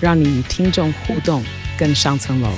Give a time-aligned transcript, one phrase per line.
[0.00, 1.42] 让你与听众互动
[1.78, 2.48] 更上层楼。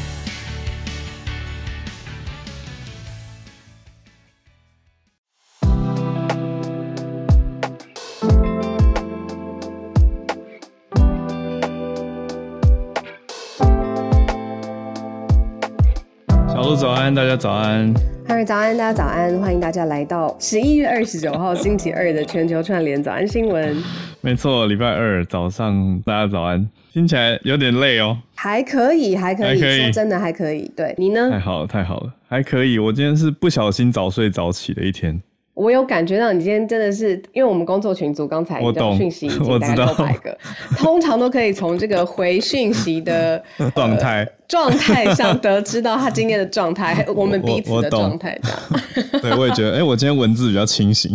[16.48, 17.92] 小鹿早安，大家早安。
[18.28, 19.40] 嗨，早安，大家早安！
[19.40, 23.82] 欢迎大家来到十一月二十九号星期二的全球串联早安新闻。
[24.22, 28.18] 没错，礼拜二早上大家早安，听起来有点累哦。
[28.34, 30.70] 还可以，还可以，可以说真的还可以。
[30.76, 31.30] 对，你呢？
[31.30, 32.78] 太好了，太好了，还可以。
[32.78, 35.20] 我今天是不小心早睡早起的一天。
[35.60, 40.36] 我有感觉到你今天真的是，因为我们工作群组刚才我懂讯息已经 大概六百个，
[40.78, 43.42] 通常都可以从这个回讯息的
[43.76, 49.20] 状态状态上得知到他今天的状态， 我们彼此的状态这样。
[49.20, 51.14] 对，我也觉得，哎、欸，我今天文字比较清醒，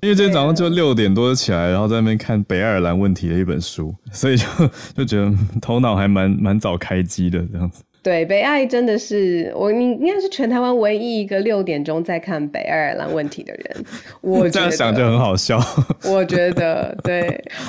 [0.00, 4.46] 因为今天早上就六点多就起来，然后在那边看北爱尔兰问题的一本书，所以就
[4.96, 7.82] 就觉得头脑还蛮蛮早开机的这样子。
[8.02, 13.84] 对，北爱真的是我，你应该是全台湾唯一一个六点钟在看北爱尔兰问题的人。
[14.20, 15.60] 我 这样想就很好笑。
[16.04, 17.22] 我觉得 对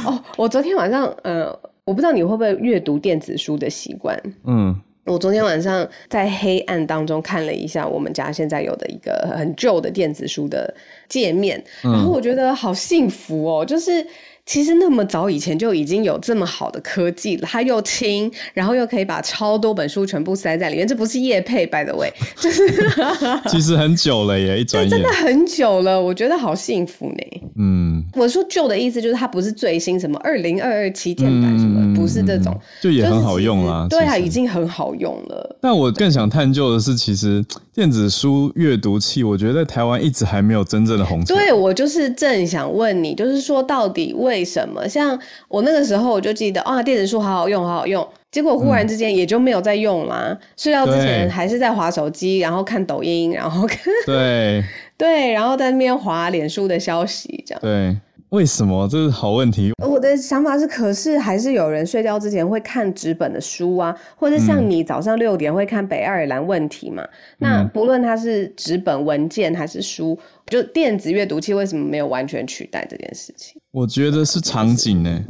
[0.06, 1.48] 哦，我昨天晚上，呃，
[1.86, 4.20] 我不知道你会不会阅读电子书的习惯。
[4.48, 4.76] 嗯，
[5.06, 10.74] 我昨天晚上在黑暗当中看了一下我们家现在有的一个很旧的电子书的
[11.08, 14.06] 界面，然后我觉得好幸福哦，就是。
[14.46, 20.86] 其实那么早以前就已经有这么好的科技了，它又轻，然后又可以把超多本书全部塞在里面。
[20.86, 22.68] 这不是叶配，by the way， 就是
[23.48, 26.00] 其实很久了耶，一转眼真的很久了。
[26.00, 27.42] 我觉得好幸福呢。
[27.58, 33.88] 嗯，我说旧的意思就是它不是最新什么二零二二旗舰版什么，嗯、不是这种，就也很好用啊。
[33.90, 35.58] 对啊，已经很好用了。
[35.62, 37.44] 但我更想探究的是，其实
[37.74, 41.24] 电子书阅读器，我觉得在台湾一直还没有真正的红。
[41.24, 44.90] 对，我就是正想问你，就是说到底为为什么？
[44.90, 45.18] 像
[45.48, 48.06] 我那个时候，我就记得啊，电子书好好用，好好用。
[48.32, 50.26] 结果忽然之间也就没有再用啦。
[50.32, 54.64] 嗯、睡觉之前还是在划手机，然后看抖音，然后看对
[54.98, 57.96] 对，然后在那边划脸书的消息，这样对。
[58.34, 58.88] 为什么？
[58.88, 59.72] 这是好问题。
[59.88, 67.04] 我的想法是，可是还是有人睡觉之前会看纸本的书啊，或者像你早上六点会看北爱尔兰问题嘛？
[67.04, 70.18] 嗯、那不论它是纸本文件还是书，
[70.48, 73.62] 就电子阅读器为什么没有完全取代这件事情？
[73.72, 75.24] 我觉得是场景呢，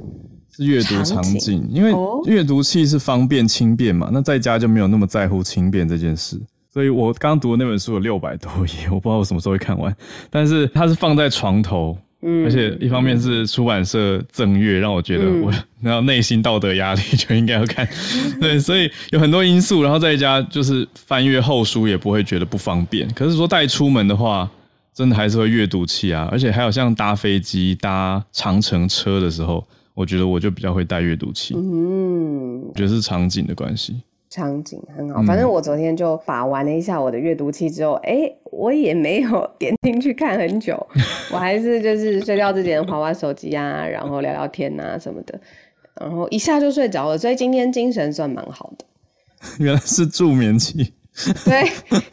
[0.56, 1.94] 是阅读场景，场景因为
[2.26, 6.40] 阅读器是方便轻便嘛，那在家就没有那么在乎轻便这件事。
[6.72, 9.94] 所以我刚读的那本书有六百多页，我不知道我什么时候会看完，
[10.30, 11.98] 但是它是放在床头。
[12.46, 15.52] 而且一方面是出版社赠阅，让我觉得我
[15.82, 17.88] 然后内心道德压力就应该要看，
[18.40, 23.08] 对，所以有很多因素，然后在家就是翻阅厚书也不会觉得不方便。
[23.14, 24.50] 可是说带出门的话，
[24.94, 31.54] 真的还是会阅读器啊，而且还有像搭飞机、搭长程车的时候，我觉得我就比较会带阅读器。
[31.58, 33.96] 嗯，我觉得是场景的关系。
[34.34, 40.76] 场景很好，反正我昨天就把玩了一下我的阅读器之后，哎、欸，我也没有 点进去看很久，
[41.32, 45.40] 我还是就是睡觉之前划划手机啊，然后聊聊天啊什么的，
[46.02, 48.86] 然后一下就睡着了，所以今天精神算蛮好的。
[49.64, 50.96] 原来是助眠器。
[51.46, 51.72] 对，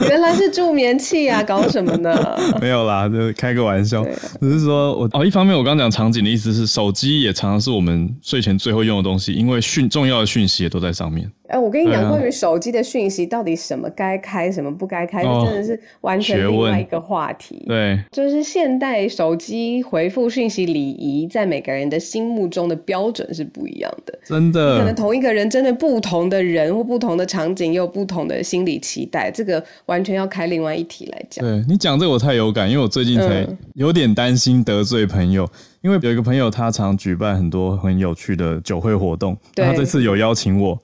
[0.08, 2.38] 原来是助眠器啊， 搞什么呢？
[2.60, 4.04] 没有啦，就开个玩笑。
[4.40, 11.30] 只是说我哦，一方面我刚刚讲场景的意思是，手机也常常是我们睡前最后用的东西，因为讯重要的讯息也都在上面。
[11.48, 17.64] 哎、欸，我跟你讲，关于手机的讯息，到底什么该开，什么不该开，哦、真的是完全另外一个话题。
[17.66, 24.16] 对，就是现代手机回复讯息礼仪，在每个人的心目中的标准是不一样的。
[24.24, 29.30] 真的，可能同一个人，真的不同的人或不同的场景，也有不同的心理期待。
[29.30, 31.44] 这个完全要开另外一题来讲。
[31.44, 40.76] 对，你讲这个我太有感，因为我最近才有点担心得罪朋友，嗯、因为有一个朋友他常举办很多很有趣的酒会活动，对他这次有邀请我。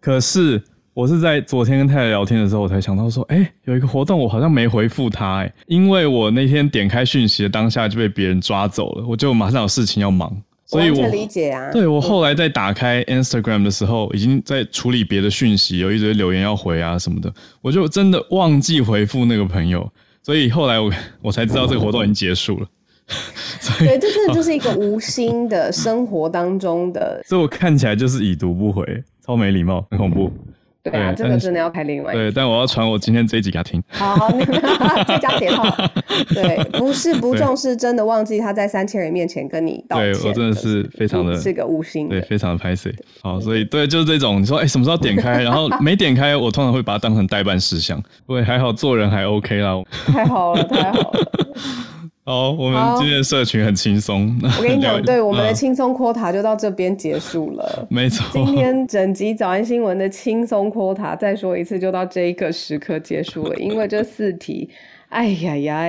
[0.00, 0.62] 可是
[0.92, 10.30] 我是在昨天跟太太聊天的时候，我才想到说，哎、欸，有一个活动我好像没回复他，哎，因为我那天点开讯息的当下就被别人抓走了，我就马上有事情要忙，
[10.74, 11.70] 所以我，理解啊。
[11.72, 17.32] 对，我后来在打开 Instagram 的时候，已经在处理别的讯息，有一堆留言要回啊什么的，
[17.62, 19.90] 我就真的忘记回复那个朋友，
[20.22, 20.92] 所以后来我
[21.22, 22.66] 我才知道这个活动已经结束了。
[23.80, 29.02] 以对，这真的就是一个无心的生活当中的，所以我看起来就是已读不回。
[29.26, 30.30] 超没礼貌，很恐怖。
[30.84, 32.16] 对啊，这个真的要开另外一。
[32.16, 33.82] 对，但我要传我今天这一集给他听。
[33.88, 35.64] 好，好，那个再加点号。
[36.34, 40.12] 对，不是不重视，真的忘记他在三千人面前跟你道歉。
[40.12, 42.06] 对我真的是非常的，是个无心。
[42.10, 42.94] 对，非常的拍谢。
[43.22, 45.40] 好，所以对，就是这种，你说，哎，什么时候点开？
[45.42, 47.98] 然后没点开，我通常会把它当成待办事项。
[48.26, 49.82] 对，还好做人还 OK 啦。
[50.06, 51.20] 太好了，太好了。
[52.26, 54.34] 好，我们今天的社群很轻松。
[54.42, 57.86] 我跟你讲， 对我们的轻松 quota 就到这边结束了。
[57.90, 63.56] 没错，今天整集早安新闻的轻松 quota，再说一次，就到这一个时刻结束了。
[63.56, 64.70] 因为这四题，
[65.10, 65.82] 哎呀呀！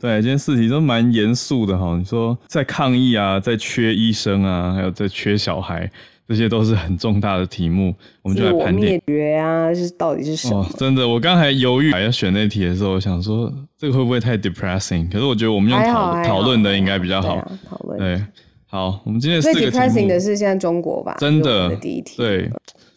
[0.00, 1.94] 对，今天四题都蛮严肃的哈。
[1.98, 5.90] 你说在抗议啊，在缺医生啊，还有在缺小孩。
[6.26, 8.92] 这些都是很重大的题目，我们就来盘点。
[8.92, 10.60] 灭绝啊，是到底是什么？
[10.60, 15.10] 哦，真的，我刚才犹豫要选那题的时候，我想说这个会不会太 depressing？
[15.10, 17.36] 可是我觉得我们用讨讨论的应该比较好。
[17.68, 17.98] 讨论。
[17.98, 18.24] 对，
[18.66, 21.16] 好，我们今天四个最 depressing 的是现在中国吧？
[21.18, 22.16] 真的，的第一题。
[22.16, 22.50] 对。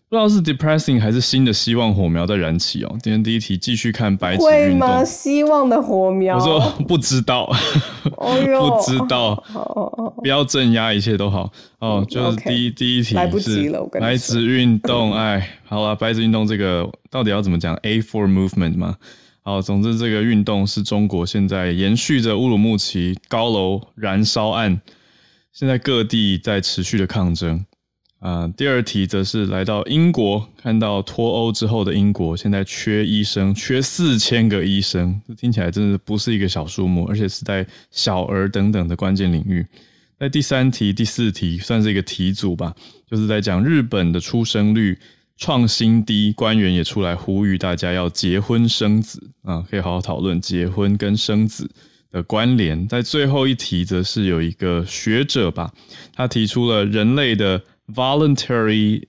[0.10, 2.98] 不知道是 depressing 还是新的希望火苗在燃起哦。
[3.04, 4.50] 今天第一题继续看白纸运动。
[4.50, 5.04] 会吗？
[5.04, 6.38] 希望的火苗。
[6.38, 7.46] 我说 不知道，
[8.16, 9.36] 不知道，
[10.22, 12.06] 不要镇压，一切都好哦。
[12.10, 13.16] 就是第一第一题是
[14.00, 18.96] 白纸运动， 哎，好了，白纸运动这个到底要怎么讲？A for movement 嘛。
[19.42, 24.80] 好，总之这个运动是中国现在延续着乌鲁木齐高楼燃烧案，
[25.52, 27.66] 现在各地在持续的抗争。
[28.20, 39.64] 啊、第二题则是来到英国，看到脱欧之后的英国现在缺医生，缺四千个医生，这听起来真的不是一个小数目，而且是在小儿等等的关键领域。
[40.20, 42.74] 在第三题、第四题算是一个题组吧，
[43.08, 44.98] 就是在讲日本的出生率
[45.38, 51.70] 创新低，官员也出来呼吁大家要结婚生子啊，可以好好讨论结婚跟生子
[52.12, 52.88] 的关联。
[52.88, 55.72] 在最后一题则是有一个学者吧，
[56.16, 57.62] 他提出了人类的。
[57.94, 59.08] Voluntary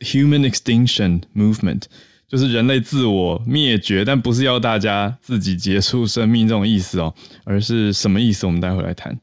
[0.00, 1.82] human extinction movement
[2.26, 8.46] 就是人类自我灭绝，但不是要大家自己结束生命这种意思哦，而是什么意思？
[8.46, 9.16] 我们待会来谈。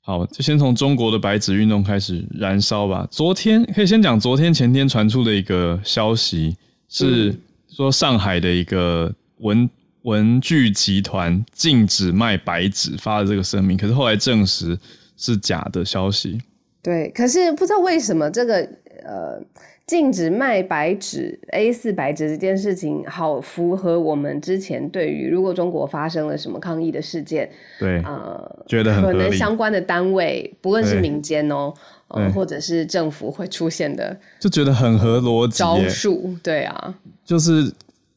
[0.00, 3.06] 好，就先从中国的白纸运动开始燃烧吧。
[3.10, 6.56] 昨天可以先讲昨天前天传出的一个消息，
[6.88, 7.34] 是
[7.68, 9.68] 说上海的一个文
[10.02, 14.78] 文具集团禁止卖白纸发的这个声明，可是后来证实
[15.16, 16.40] 是假的消息。
[16.86, 18.58] 对，可是不知道为什么这个
[19.04, 19.42] 呃
[19.88, 27.50] 禁止卖白纸 A 四白纸这件事情，好符合我们之前对于如果中国发生了什么抗议的事件，
[27.80, 31.74] 对，呃，觉得很，可能相关的单位，不论是民间哦，
[32.06, 36.94] 呃，或者是政府会出现的， 就觉得很合逻辑招数，对啊，
[37.24, 37.68] 就是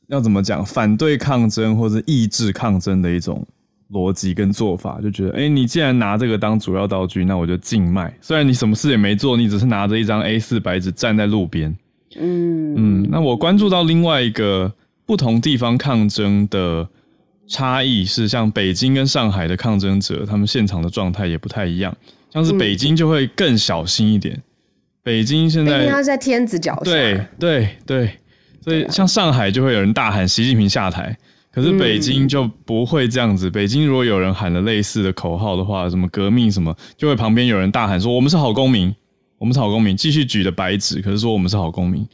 [0.06, 3.44] 要怎么讲，反对抗争或者抑制抗争的一种。
[3.92, 8.14] 逻辑跟做法就觉得，哎、欸，你既然拿这个当主要道具，那我就静卖。
[8.22, 11.76] 虽然你什么事也没做，你只是拿着一张 A 四白纸站在路边。
[12.20, 14.72] 嗯嗯，那我关注到另外一个
[15.06, 16.88] 不同地方抗争的
[17.48, 21.96] 差异是，像北京跟上海的抗争者，他们现场的状态也不太一样。
[22.32, 24.36] 像是北京就会更小心一点。
[24.36, 24.44] 嗯、
[25.02, 26.92] 北京现在，他在天子脚下。
[26.92, 28.12] 对对对，
[28.62, 31.18] 所以像上海就会有人大喊习近平下台。
[31.52, 33.50] 可是北京就不会这样子。
[33.50, 38.94] 嗯、北京如果有人喊了类似的口号的话，什么革命什么，就会旁边有人大喊说：“我们是好公民，
[39.40, 42.08] 我们是好公民。”继续举着白纸，可是说我们是好公民，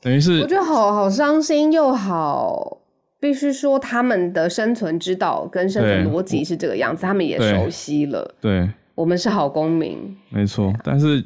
[0.00, 2.78] 等于是我觉得好好伤心又好，
[3.20, 8.34] 必须说他们的生存之道跟生存逻辑是这个样子，他们也熟悉了。
[8.40, 9.96] 对，我们是好公民，
[10.28, 10.74] 没错。
[10.82, 11.24] 但是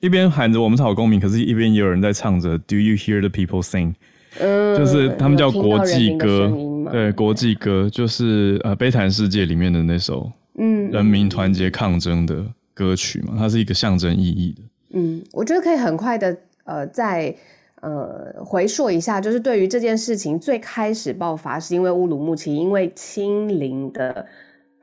[0.00, 3.94] 一边喊着我们是好公民，可是一边也有人在唱着 “Do you hear the people sing？”
[4.40, 6.50] 嗯，就是他们叫国际歌。
[6.92, 12.44] 对，国际歌就是呃《悲惨世界》里面的那首，嗯，人民团结抗争的
[12.74, 14.62] 歌曲嘛，它是一个象征意义的。
[14.90, 17.34] 嗯，我觉得可以很快的呃，再
[17.80, 24.26] 呃回溯一下，就是对于这件事情最开始爆发，是因为乌鲁木齐因为清零的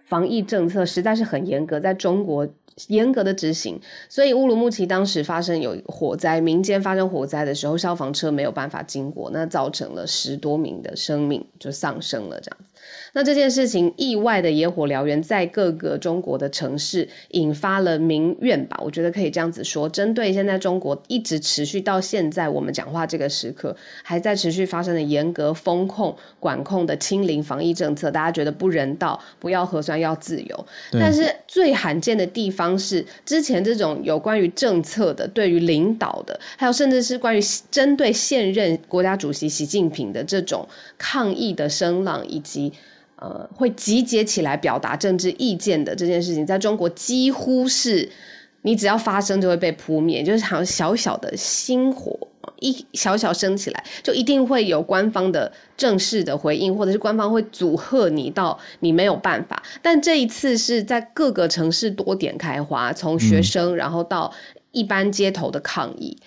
[0.08, 2.48] 防疫政策实在是很严格，在中国。
[2.88, 12.69] 严格的执行，所以乌鲁木齐当时发生有火灾，民间发生火灾的时候，消防车没有办法经过，那造成了十多名的生命就丧生了，这样子。
[13.14, 18.80] 那这件事情意外的野火燎原，在各个中国的城市引发了民怨吧？
[18.84, 19.90] 我觉得可以这样子说。
[19.90, 30.66] 针对现在中国一直持续到现在我们讲话这个时刻，还在持续发生的严格风控管控的清零防疫政策，大家觉得不人道，不要核酸要自由。
[30.92, 42.72] 但是最罕见的地方是，之前这种有关于政策的、对于领导的，还有甚至是关于针对现任国家主席习近平的这种抗议的声浪，以及。
[43.22, 48.10] 呃，会集结起来表达政治意见的这件事情，在中国几乎是，
[48.62, 52.18] 你只要发声就会被扑灭，就是好像小小的星火，
[52.62, 59.62] 一小小升起来，就一定会有官方的正式的回应，或者是官方会阻吓你到你没有办法。
[59.82, 64.34] 但这一次是在各个城市多点开花，从学生然后到
[64.72, 66.18] 一般街头的抗议。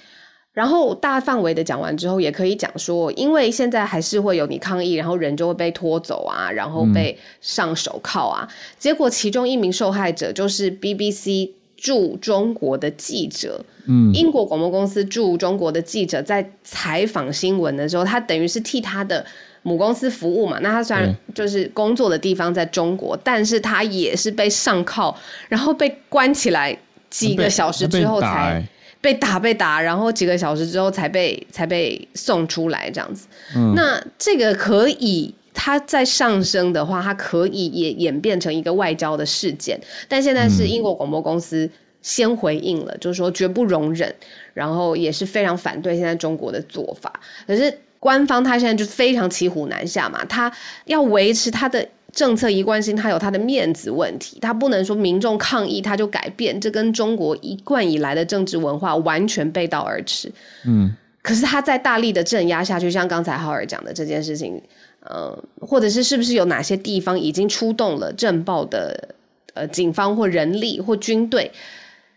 [0.52, 8.47] 嗯然后大范围的讲完之后，也可以讲说，因为现在还是会有你抗议，然后人就会被拖走啊，然后被上手铐啊。
[8.47, 19.25] 嗯、结果其中一名受害者就是 BBC 驻中国的记者，嗯，英国广播公司驻中国的记者在采访新闻的时候，他等于是替他的
[19.62, 20.59] 母公司服务嘛。
[20.61, 25.16] 那他虽然就是工作的地方在中国，嗯、但是他也是被上铐，
[25.49, 26.78] 然后被关起来
[27.09, 28.62] 几个小时之后才。
[29.02, 33.26] 被打被打，然后几个小时之后才被才被送出来这样子。
[33.54, 39.78] 嗯，那这个可以，它在上升的话，它可以也演变成一个外交的事件。
[40.09, 41.68] 但现在是英国广播公司
[42.00, 44.14] 先回应了，嗯、就是说绝不容忍，
[44.54, 47.12] 然后也是非常反对现在中国的做法。
[47.44, 50.50] 可是官方他现在就非常骑虎难下嘛，他
[50.85, 51.85] 要维持他的。
[52.12, 60.31] 政策一贯性，它有它的面子问题，它不能说民众抗议它就改变，这跟中国一贯以来的政治文化完全背道而驰。
[60.66, 64.61] 嗯，可是他在大力的镇压下去，像刚才浩尔讲的这件事情，
[65.00, 69.14] 呃，或者是是不是有哪些地方已经出动了镇暴的
[69.54, 71.50] 呃警方或人力或军队？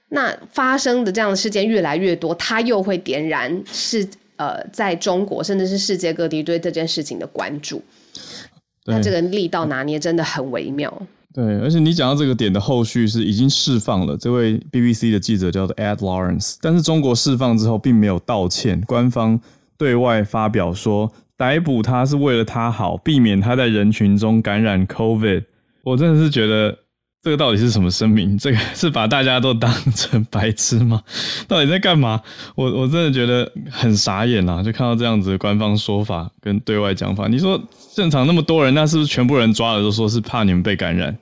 [0.09, 7.81] 那发生的这样的事件越来越多，它又会点燃是呃在中国甚至是世界各地对这件事情的关注。
[8.85, 10.91] 那这个力道拿捏真的很微妙。
[11.33, 19.39] 对，而且你讲到这个点的后续是已经释放了这位 BBC 的记者叫做 Ed Lawrence，但是中国释放之后并没有道歉，官方
[19.77, 25.43] 对外发表说逮捕他是为了他好，避免他在人群中感染 COVID。
[25.83, 26.77] 我真的是觉得。
[27.21, 28.37] 这个到底是什么声明？
[28.37, 31.01] 这个是把大家都当成白痴吗？
[31.49, 32.21] 到底在干嘛？
[32.53, 34.61] 我我真的觉得很傻眼啊！
[34.61, 37.59] 就看到这样子的官方说法跟对外讲法，你说
[37.95, 41.17] 现场那么多人，那是不是全部人抓了都说是怕你们被感染？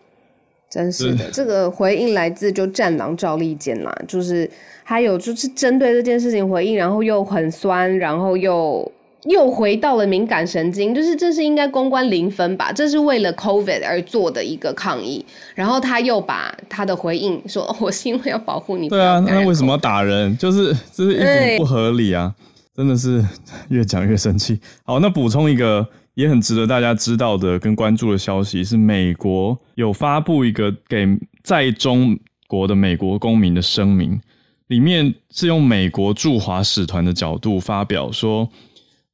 [0.71, 4.49] 真是的，是这个回应来自就战狼赵立坚啦，就是
[4.83, 8.91] 还有就是针对这件事情回应，然后又很酸，然后又。
[9.25, 12.73] 又回到了敏感神经，就是这是应该公关零分吧？
[12.73, 15.25] 这是为了 COVID 而做的一个抗议，
[15.55, 20.37] 然后他又把他的回应说：“我是因为要保护你。”对啊，那为什么要打人？
[20.37, 22.35] 就是这是一点不合理啊！
[22.75, 23.23] 真的是
[23.69, 24.59] 越讲越生气。
[24.83, 31.07] 好，那补充一个也很值得大家知道的跟关注的消息是，美国有发布一个给
[31.43, 32.17] 在中
[32.47, 34.19] 国的美国公民的声明，
[34.67, 38.49] 里面是用美国驻华使团的角度发表说。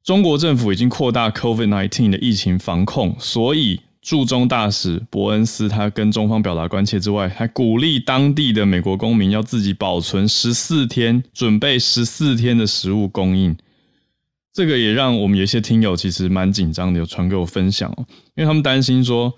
[0.02, 13.54] 中国政府已经扩大 COVID-19 的疫情防控，所以驻中大使伯恩斯他跟中方表达关切之外，还鼓励当地的美国公民要自己保存十四天，准备十四天的食物供应。
[14.52, 18.04] 这个也让我们有些听友其实蛮紧张的，有传给我分享哦，
[18.34, 19.32] 因为他们担心说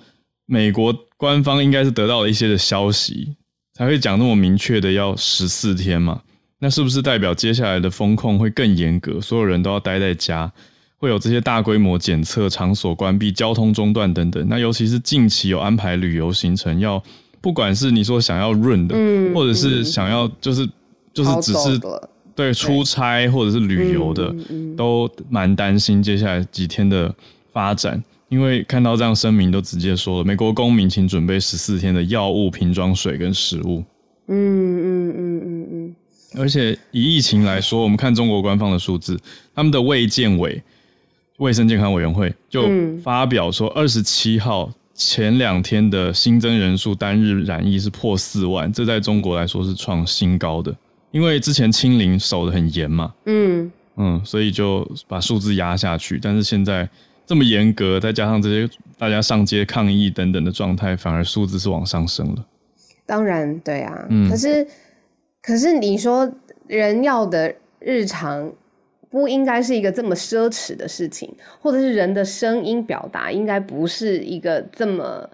[0.47, 3.37] 美国官方应该是得到了一些的消息，
[3.75, 6.23] 才会讲那么明确的要十四天嘛。
[6.59, 9.21] 那是不是代表接下来的封控会更严格？
[9.21, 10.51] 所有人都要待在家，
[10.97, 14.47] 会有这些大规模检测、场所关闭、交通中断等等。
[14.49, 17.03] 那尤其是近期有安排旅游行程，要
[17.41, 18.95] 不管是你说想要润的，
[19.35, 20.65] 或者是想要就是、
[21.13, 21.81] 就是只是
[22.35, 27.15] 对出差或者是旅游的，嗯、都蛮担心接下来几天的
[27.53, 28.03] 发展。
[28.29, 33.85] 因为看到这样声明，都直接说了，美国公民请准备十四天的药物、瓶装水跟食物。
[34.29, 34.37] 嗯
[34.79, 35.69] 嗯嗯嗯嗯。
[35.71, 35.95] 嗯
[36.41, 39.21] 而且以疫情来说，我们看中国官方的数字，
[39.55, 40.63] 他们的卫健委
[41.37, 42.67] 卫生健康委员会就
[43.03, 50.75] 发表说，二十七号前两天的新增人数单日染疫是破四万，这在中国来说是创新高的。
[51.13, 56.19] 因为之前清零守得很严嘛，嗯嗯，所以就把数字压下去。
[56.21, 56.89] 但是现在
[57.25, 62.45] 这么严格，再加上这些大家上街抗议等等的状态，反而数字是往上升了。
[63.07, 64.67] 当然，对啊，嗯，可是。
[65.45, 66.33] 可是你说
[66.69, 68.49] 人要的日常
[69.11, 71.29] 不应该是一个这么奢侈的事情，
[71.61, 75.29] 或者是人的声音表达应该不是一个这么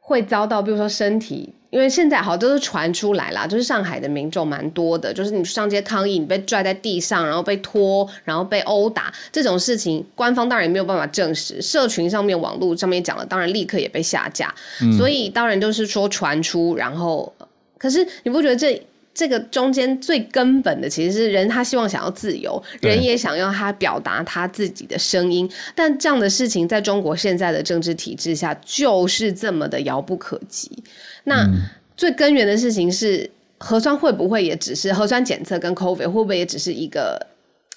[0.00, 17.32] 会遭到，比如说身体，因为现在好多都是传出来啦，就是上海的民众蛮多的，就是你上街抗议，你被拽在地上，然后被拖，然后被殴打这种事情，官方当然也没有办法证实，社群上面、网络上面讲了，当然立刻也被下架，嗯、所以当然就是说传出，然后
[17.78, 18.80] 可是你不觉得这？
[19.14, 30.82] 这个中间最根本的其实是人，他希望想要自由，人也想要他表达他自己的声音，但这样的事情在中国现在的政治体制下就是这么的遥不可及。
[31.24, 31.48] 那
[31.96, 37.26] 最根源的事情是核酸会不会也只是核酸检测跟 COVID 会不会也只是一个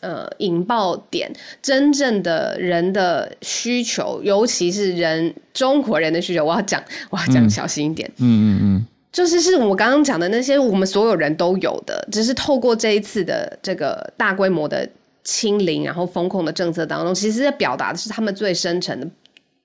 [0.01, 8.09] 呃引爆点，真正的人的需求，尤其是人中国人的需求，我要讲，我要讲小心一点。
[8.17, 14.89] 嗯嗯嗯，嗯就是是我刚刚讲的那些，我们所有人都有的，只是透过这一次的这个大规模的
[15.23, 19.07] 清零，然后风控的政策当中，其实在表达的是他们最深层的，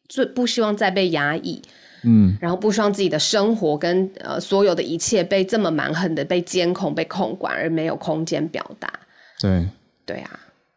[0.09, 1.61] 最不希望再被压抑。
[2.03, 8.93] 嗯，然后不希望自己的生活跟呃所有的一切被这么蛮横的被监控、被控管，而没有空间表达。
[9.41, 9.67] 对，
[10.07, 10.31] 对啊，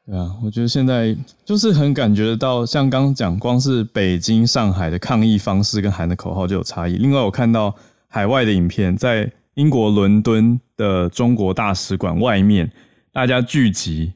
[0.05, 1.15] 对啊，我觉得现在
[1.45, 6.97] 就是很感觉得到，像刚刚讲，光是北京、上海的抗议方式跟喊的口号就有差异。
[6.97, 7.73] 另外，我看到
[8.07, 12.71] 海外的影片，在英国伦敦的中国大使馆外面，
[13.11, 14.13] 大家聚集。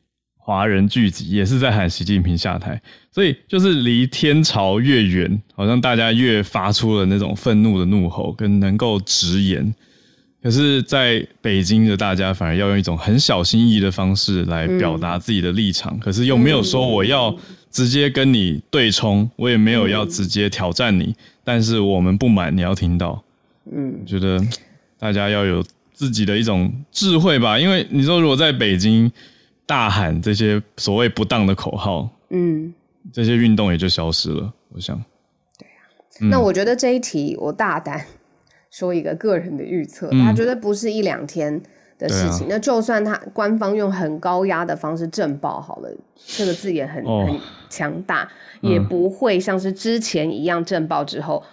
[0.48, 9.75] 华人聚集也是在喊习近平下台，所以就是离天朝越远，好像大家越发出了那种愤怒的怒吼，跟能够直言。
[10.42, 17.36] 可是，在北京的大家反而要用一种很小心翼翼的方式来表达自己的立场，嗯、可是又没有说我要
[17.70, 21.13] 直接跟你对冲，我也没有要直接挑战你，
[21.44, 23.22] 但是我们不满你要听到。
[23.70, 24.42] 嗯，觉得
[24.98, 25.62] 大家要有
[25.92, 29.12] 自己的一种智慧吧，因为你说如果在北京。
[29.68, 32.74] 大喊这些所谓不当的口号，嗯，
[33.14, 34.52] 这些运动也就消失了。
[34.70, 34.96] 我想，
[35.60, 35.84] 对啊。
[36.22, 38.04] 嗯、那我觉得这一题，我大胆
[38.72, 41.62] 说一个个人的预测，他绝对不是一两天
[42.00, 42.48] 的事情。
[42.48, 48.28] 嗯、那就算他官方用很高压的方式震爆好了，这个字眼很、哦、很强大，
[48.62, 51.44] 也不会像是之前一样震爆之后。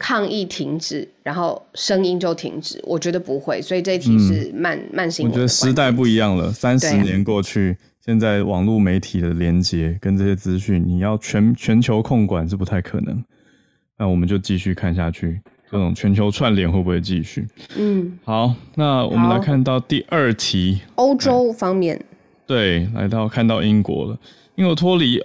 [0.00, 5.28] 抗议停止，然后声音就停止，我觉得不会，所以这一题是慢、嗯、慢性。
[5.28, 13.22] 我觉得时代不一样了，三十年过去，啊、现在网络媒体的连接跟这些资讯，你要全全球控管是不太可能。
[13.98, 15.38] 那我们就继续看下去，
[15.70, 17.46] 这种全球串联会不会继续？
[17.76, 22.02] 嗯，好，那我们来看到第二题，欧洲方面，
[22.46, 24.18] 对，来到看到英国了，
[24.54, 25.22] 因为脱离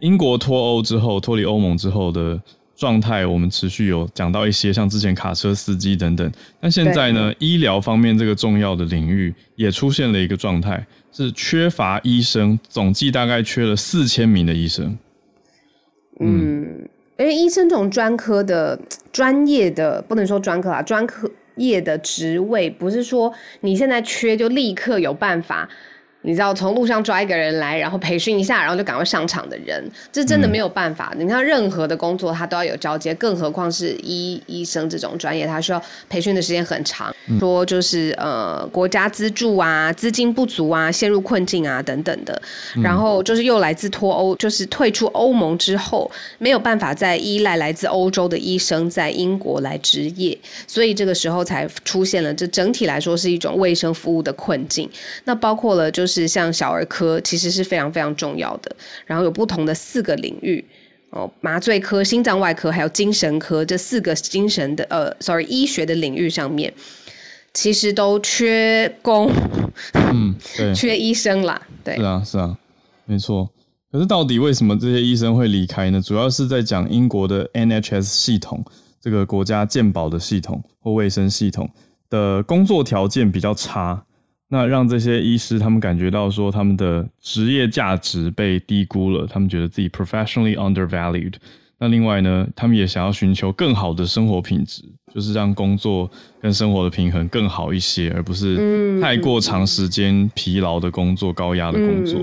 [0.00, 2.38] 英国脱欧之后，脱离欧盟之后的。
[2.82, 14.98] 状态我们持续有讲到一些，像之前卡车司机等等，但现在呢，医疗方面这个重要的领域也出现了一个状态，是缺乏医生，总计大概缺了四千名的医生。
[16.18, 16.88] 嗯，
[17.20, 18.76] 因为医生这种专科的
[19.12, 25.68] 专业的，不能说专科啊，专科业的职位，不是说你现在缺就立刻有办法。
[26.22, 31.12] 你知道从路上抓一个人来，然后培训一下，然后就赶快上场的人，这真的没有办法。
[31.16, 37.12] 嗯、你看任何的工作，他都要有交接，更何况是医医生这种专业，他需要培训的时间很长。
[37.26, 42.40] 嗯、说就是呃，国家资助啊，资金不足啊，陷入困境啊等等的。
[42.80, 46.08] 然后就是又来自脱欧，就是退出欧盟之后，
[46.38, 52.32] 没有办法再依赖来自欧洲的医生在英国来执业，所以这个时候才出现了。
[52.32, 54.88] 这整体来说是一种卫生服务的困境。
[55.24, 56.11] 那包括了就是。
[56.12, 58.74] 是像小儿科，其实是非常非常重要的。
[59.06, 60.62] 然后有不同的四个领域
[61.10, 66.72] 哦，麻醉科、心脏外科还有精神科这四个精神的呃，sorry，医学的领域上面，
[67.54, 69.30] 其实都缺工，
[69.94, 71.60] 嗯，对， 缺医生啦。
[71.82, 72.56] 对，是啊，是啊，
[73.06, 73.48] 没错。
[73.90, 76.00] 可是到底为什么这些医生会离开呢？
[76.00, 78.64] 主要是在讲英国的 NHS 系统，
[79.00, 81.68] 这个国家健保的系统或卫生系统
[82.08, 84.02] 的工作条件比较差。
[84.52, 91.32] 那让这些医师他们感觉到说他们的职业价值被低估了，他们觉得自己 professionally undervalued。
[91.78, 94.82] 那另外呢，他们也想要寻求更好的生活品质，
[95.14, 102.20] 就是让工作跟生活的平衡更好一些，而不是太过长时间疲劳的工作、高压的工作。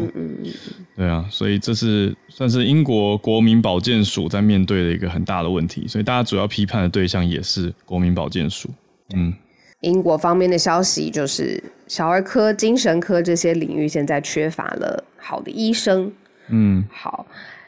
[0.96, 8.70] 对啊，所以这是算是英国国民保健署在面对的一个很大的问题，所以大家主要批判的对象也是国民保健署。
[9.16, 9.34] 嗯。
[9.82, 16.12] 英国方面的消息就是，小儿科、精神科这些领域现在缺乏了好的医生。
[16.50, 17.26] 嗯，好，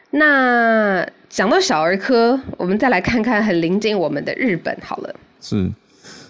[0.10, 5.15] 那讲到小儿科，我们再来看看很临近我们的日本好了。
[5.39, 5.71] 是，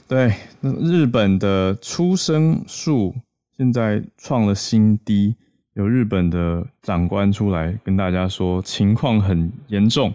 [0.08, 3.16] 对，那日本的出生数
[3.58, 5.36] 现在创了新低，
[5.74, 10.14] 有日本的长官出来跟大家说，情况很严重。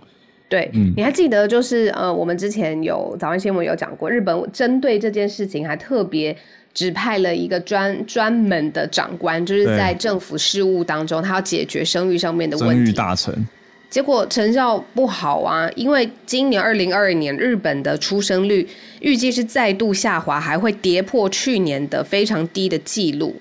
[0.49, 6.37] 对，嗯、你还记得就是呃，我们之前有早安新闻有讲过，日本针对这件事情还特别
[6.73, 12.93] 指派了一个专专门的长官，就是在政府事务当中，他要解决生育上面的问题。
[12.93, 13.35] 大臣，
[13.91, 18.69] 结果成效不好啊，因为今年二零二二年日本的出生率
[19.01, 23.35] 预计是再度下滑，还会跌破去年的非常低的记录。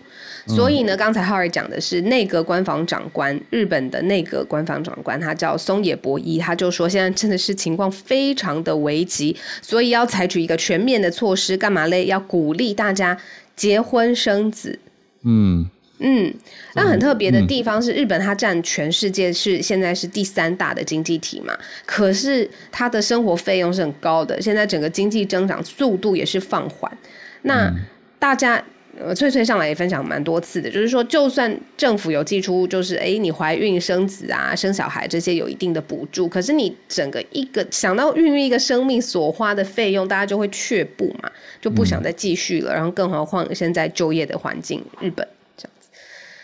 [0.47, 12.05] 所以呢，刚才浩尔讲的是内阁官房长官，日本的内阁官房长官，他叫松野博一，他就说现在真的是情况非常的危急，所以要采取一个全面的措施，干嘛嘞？
[12.05, 13.17] 要鼓励大家
[13.55, 14.77] 结婚生子。
[15.23, 16.31] 嗯，嗯，
[16.75, 26.95] 那很特别的地方是，日本它占全世界是现在是第三大的经济体嘛，可是它的生活费用是很高的，现在整个经济增长速度也是放缓。
[27.41, 27.73] 那
[28.19, 28.63] 大家。
[28.97, 41.29] 呃，翠翠上来也分享蛮多次的，就是说，就算政府有寄出，就是哎，你怀孕生子啊、生小孩这些有一定的补助，可是你整个一个想到孕育一个生命所花的费用，大家就会却步嘛，
[41.59, 42.71] 就不想再继续了。
[42.71, 45.27] 嗯、然后，更何况现在就业的环境，日本
[45.57, 45.89] 这样子，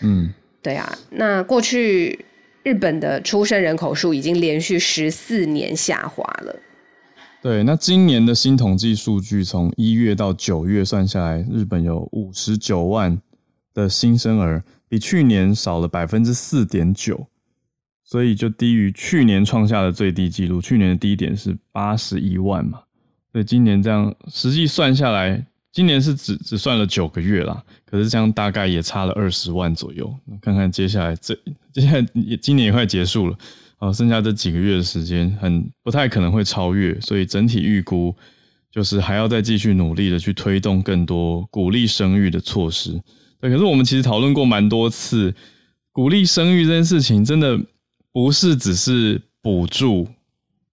[0.01, 0.97] 嗯，对啊。
[1.11, 2.25] 那过去
[2.63, 6.55] 日本的出生人口数已经连续十四年下滑了。
[7.41, 13.19] 对，那今年的新统计数据从一月到九月算下来，日本有五十九万
[13.73, 17.25] 的新生儿，比去年少了百分之四点九，
[18.03, 20.61] 所以就低于去年创下的最低纪录。
[20.61, 22.81] 去年的低点是八十一万嘛，
[23.31, 30.15] 所以今年这样实际算下来，今年是只只算了九个月啦，可是这样大概也差了二十万左右。
[30.39, 31.35] 看看接下来这
[31.73, 33.35] 接下来也今年也快结束了。
[33.81, 38.15] 哦，剩下这几个月的时间，很不太可能会超越，所以整体预估
[38.71, 43.01] 就是还要再继续努力的去推动更多鼓励生育的措施。
[43.39, 45.33] 对，可是我们其实讨论过蛮多次，
[45.91, 47.59] 鼓励生育这件事情真的
[48.13, 50.07] 不是只是补助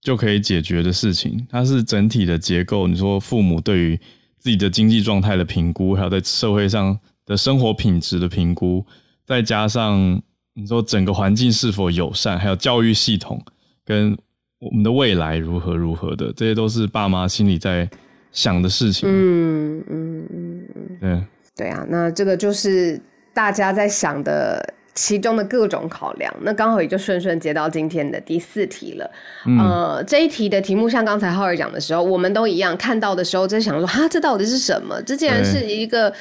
[0.03, 2.87] 就可以解决的事情，它是整体的结构。
[2.87, 3.99] 你说父母对于
[4.39, 8.85] 自己的经济状态的评估，还有在社会上的生活品质的评估，
[9.25, 10.23] 再加上。
[10.61, 13.41] 你说整个环境是否友善，还有教育系统
[13.85, 14.19] 跟
[14.59, 17.89] 我们的未来如何如何的，这些都是爸妈心里在
[18.33, 19.09] 想的事情。
[19.09, 20.69] 嗯嗯嗯
[21.01, 23.01] 嗯，对对啊，那这个就是
[23.33, 26.35] 大家在想的其中的各种考量。
[26.41, 29.09] 那刚好也就顺顺接到今天的第四题了。
[29.47, 35.01] 嗯、呃，这一题的题目像刚才浩儿讲的时候，我们都一样看到的时候在想说，哈，这到底是什么？
[35.03, 36.13] 这竟然是一个。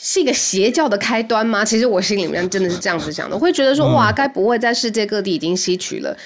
[0.00, 1.64] 是一个邪教的开端吗？
[1.64, 6.16] 其实我心里面真的是这样子想的，我会觉得说，哇，该不会在世界各地已经吸取了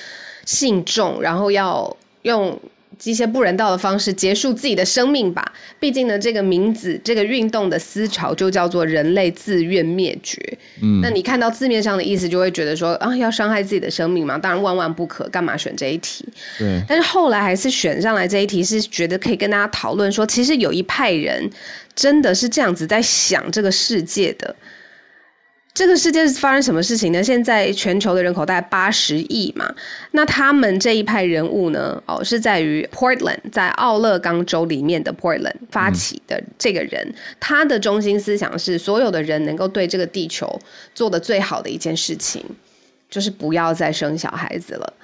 [0.45, 2.61] 信众，然后要用
[3.03, 5.53] 一些不人道的方式结束自己的生命吧？
[5.81, 10.39] 毕竟呢，这个名字，这个运动的思潮就叫做人类自愿灭绝。
[10.83, 14.37] 嗯，那你看到字面上的意思，就会觉得说，啊，要伤害自己的生命吗？
[14.37, 16.25] 当然万万不可，干嘛选这一题？
[16.59, 16.81] 对。
[16.87, 21.51] 但是后来还是选上来这一题，是觉得可以跟大家讨论说，其实有一派人。
[21.95, 24.55] 真的是这样子在想这个世界的，
[25.75, 27.23] 这个世界是发生什么事情呢？
[27.23, 29.75] 现在全球的人口大概八十亿嘛，
[30.11, 40.61] 那他们这一派人物呢，哦，是在于 Portland，在奥勒冈州里面的 Portland 发起的这个人，嗯、他的中心思想是，所有的人能够对这个地球
[40.95, 42.45] 做的最好的一件事情，
[43.09, 44.95] 就是不要再生小孩子了。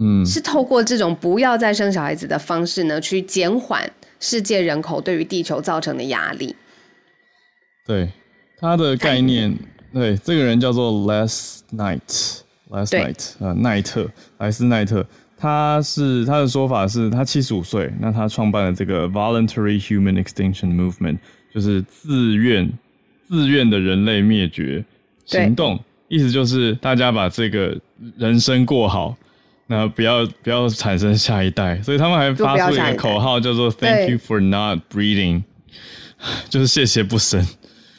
[0.00, 3.90] 嗯，是透过这种不要再生小孩子的方式呢，去减缓。
[4.20, 6.54] 世界人口对于地球造成的压力，
[7.86, 8.08] 对
[8.58, 9.56] 他的概念，
[9.92, 14.06] 对这个人叫做 Les Knight，Les Knight，呃，奈特，
[14.36, 15.04] 莱斯奈特，
[15.38, 21.18] 他是他的说法是他七十五岁，那他创办了这个 Voluntary Human Extinction Movement，
[21.54, 22.70] 就是自愿
[23.26, 24.84] 自愿的人类灭绝
[25.24, 27.74] 行动，意思就是大家把这个
[28.18, 29.16] 人生过好。
[29.72, 35.44] 那不要不要产生下一代，所以他们还发出一个口号叫做 “Thank you for not breeding”，
[36.50, 37.46] 就是谢谢不生，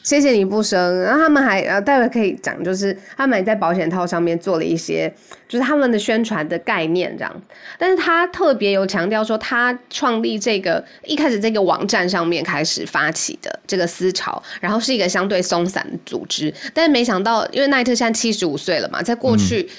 [0.04, 1.02] 谢谢你不生。
[1.02, 5.10] 然后他们还呃，待会可以讲，就是他们还在保险套上面做了一些，
[5.48, 7.42] 就是他们的宣传的概念这样。
[7.80, 19.62] 但是他特别有强调说，他创立这个一开始这个网站上面开始发起的这个思潮，然后是一个相对松散的组织，但是没想到，因为奈特现在七十五岁了嘛，在过去。
[19.62, 19.74] 嗯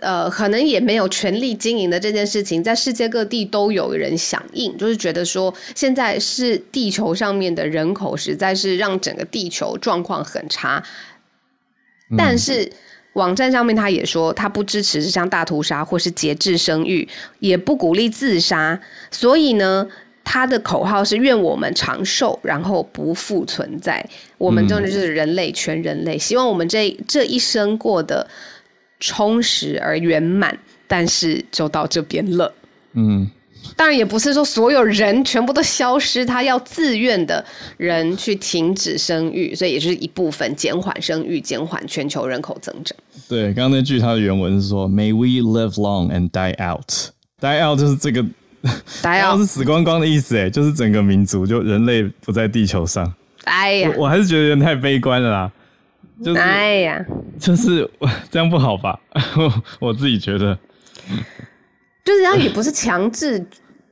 [0.00, 10.80] 呃，可能也没有权力经营的这件事情，在世界各地都有人响应，就是觉得说，现在是地球上面的人口实在是让整个地球状况很差。
[12.16, 12.70] 但是
[13.14, 17.08] 网站上面他也说，他不支持像大屠杀或是节制生育，
[17.40, 18.80] 也不鼓励自杀。
[19.10, 19.84] 所以呢，
[20.22, 24.08] 他的口号是愿我们长寿，然后不复存在。
[24.38, 28.28] 我们真的就是人类，全人类，希望我们这这一生过得。
[29.00, 30.56] 充实而圆满，
[30.86, 32.52] 但是就到这边了。
[32.94, 33.28] 嗯，
[33.76, 37.44] 当然也不是说所有人全部都消失，他要自愿的
[37.76, 42.96] 人去停止生育，所以也就是一部分减缓生育，减缓全球人口增长。
[43.28, 46.90] 对，刚刚那句他的原文是说：“May we live long and die out。”
[47.40, 48.22] die out 就是这个
[49.02, 53.12] die out 是死光光的意思，哎，就是整个民族就人类不在地球上。
[53.44, 55.52] 哎呀，我，我还是觉得有点太悲观了啦。
[56.24, 57.06] 就是、哎呀，
[57.38, 57.88] 就是
[58.30, 58.98] 这样不好吧？
[59.78, 60.58] 我自己觉得，
[62.04, 63.44] 就是他也不是强制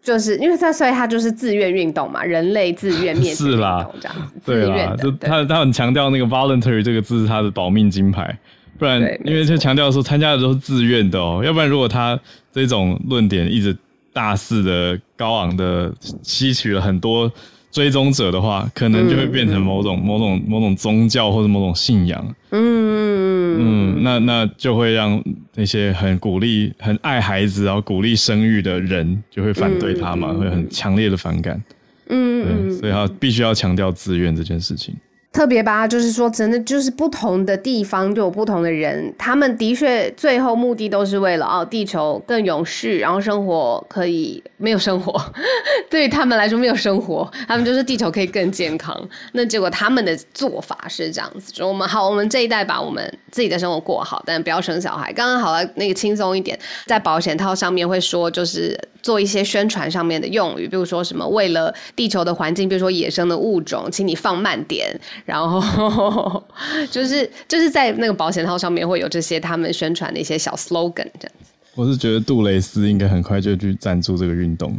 [0.02, 8.36] 就是因为他所以他就是自愿运动嘛，人类自愿灭绝运动这样子，对啦，就他他很强调那个 voluntary 这个字是他的保命金牌，
[8.78, 12.18] 不然因为就强调说参加的都是自愿的哦，要不然如果他
[12.52, 13.76] 这种论点一直
[14.12, 17.30] 大肆的高昂的吸取了很多。
[17.76, 22.34] 追踪者的话，可能就会变成某种、嗯、某种、某种宗教或者某种信仰。
[22.48, 25.22] 嗯嗯，那那就会让
[25.54, 31.62] 那些很鼓励、很爱孩子然后鼓励生育的人就会反对他嘛，嗯、会很强烈的反感。
[32.08, 34.94] 嗯，对，所以他必须要强调自愿这件事情。
[35.36, 45.14] 特别吧，就是说，真的就是不同的地方就有不同的人，他们的确最后目的都是为了哦，地球更永续，然后生活可以没有生活，
[45.90, 48.98] 对他们来说没有生活，他们就是地球可以更健康。
[49.32, 55.12] 那结果他们的做法是这样子，就我们好，我们这一代把我们自己的生活过好，但不要生小孩。
[55.12, 58.74] 刚刚好了，那个轻松一点，在保险套上面会说，就是
[59.06, 64.98] 做一些宣传上面的用语，比如说什么为了地球的环境，比如说野生的物种，请你放慢点。
[65.24, 66.42] 然后
[66.90, 71.52] 就是就是在那个保险套上面会有这些他们宣传的一些小 slogan 这样子。
[71.76, 74.78] 我是觉得杜蕾斯应该很快就去赞助这个运动了，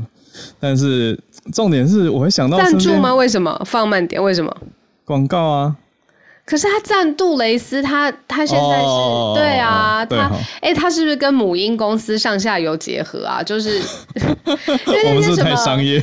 [0.60, 1.18] 但是
[1.54, 3.16] 重点是我会想到赞助吗？
[3.16, 4.22] 为什么放慢点？
[4.22, 4.54] 为什么
[5.06, 5.78] 广告啊？
[6.48, 10.32] 可是他赞杜蕾斯，他他现在是、哦、对啊，他
[10.62, 13.44] 哎、欸，他是不是跟母婴公司上下游结合啊？
[13.44, 16.02] 就是因为那些什么商业，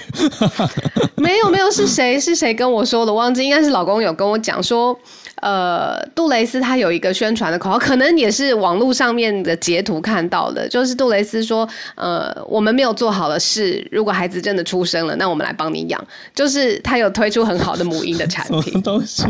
[1.17, 3.15] 没有没有，是谁是谁跟我说的？
[3.15, 4.95] 忘记，应该是老公有跟我讲说。
[5.45, 16.03] 呃，杜蕾斯他有一个宣传的口号，可能也是网络上面的截图看到的，就是杜蕾斯说，呃，我们没有做好的事，如果孩子真的出生了，那我们来帮你养。
[16.35, 19.23] 就是他有推出很好的母婴的产品，什么东西？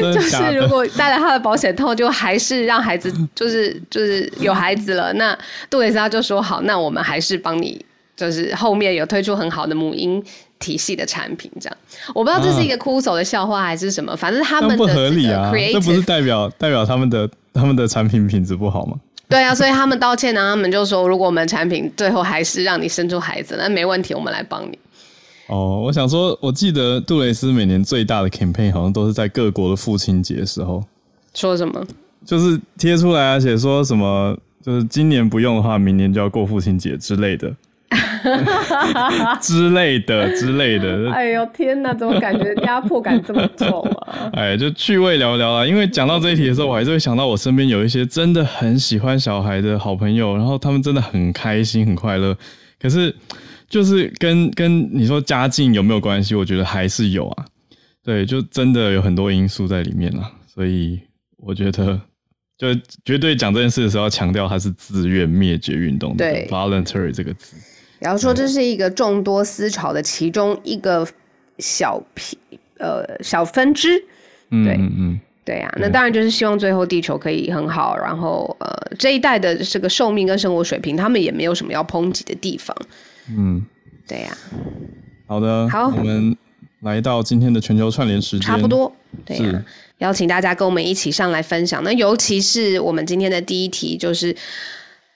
[0.00, 7.84] 就是如果带了他的保险套，就还是让孩子，就是就是有孩子了，那杜蕾斯他就说好，那我们还是帮你，
[8.16, 10.24] 就是后面有推出很好的母婴。
[10.58, 11.76] 体系的产品这样，
[12.14, 18.96] 我不知道这是一个枯手的笑话还是什么，啊、反正他们的不合理啊，这不是代表代表他们的他们的产品品质不好吗？
[19.28, 24.78] 对啊，所以他们道歉呢，他们就说，如果我们产品最后还是让你生出孩子，那没问题，我们来帮你。
[25.48, 30.82] 哦，我想说，我记得杜蕾斯每年最大的 campaign 好像都是在各国的父亲节时候，
[31.34, 31.86] 说什么？
[32.24, 37.54] 就是贴出来而且说什么，就是今年不用的话，明年就要过父亲节之类的。
[39.40, 44.30] 之类的之类的，哎呦天哪，怎么感觉压迫感这么重啊？
[44.34, 45.66] 哎，就趣味聊聊啊。
[45.66, 52.36] 因为讲到这一题的时候，我还是会想到我身边有一些真的很喜欢小孩的好朋友，然后他们真的很开心很快乐。
[52.80, 53.14] 可是，
[53.68, 56.34] 就是跟跟你说家境有没有关系？
[56.34, 57.44] 我觉得还是有啊。
[58.04, 60.30] 对，就真的有很多因素在里面了。
[60.46, 61.00] 所以
[61.38, 62.00] 我觉得，
[62.58, 62.68] 就
[63.04, 67.56] 绝对讲这件事的时候，要强调它是自愿灭绝运动的，对，voluntary 这个字。
[67.98, 71.06] 然后说这是一个众多思潮的其中一个
[71.58, 72.38] 小皮
[72.78, 73.98] 呃小分支，
[74.50, 74.76] 对。
[74.76, 75.20] 嗯嗯。
[75.44, 82.76] 对呀、啊，那当然就是希望最后地球可以很好，然后呃这一代的这个寿命跟生活水平，他们也没有什么要抨击的地方，
[83.30, 83.64] 嗯，
[84.06, 84.36] 对呀、啊，
[85.26, 86.36] 好的，好，我们
[86.80, 89.64] 来到今天的全球串联时间，差不多，对呀、啊，
[90.00, 94.36] 邀请大家跟我们一起上来分享，那尤其是我们今天的第一题就是。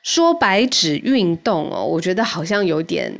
[0.02, 3.12] 说白纸运动哦，我觉得好像有点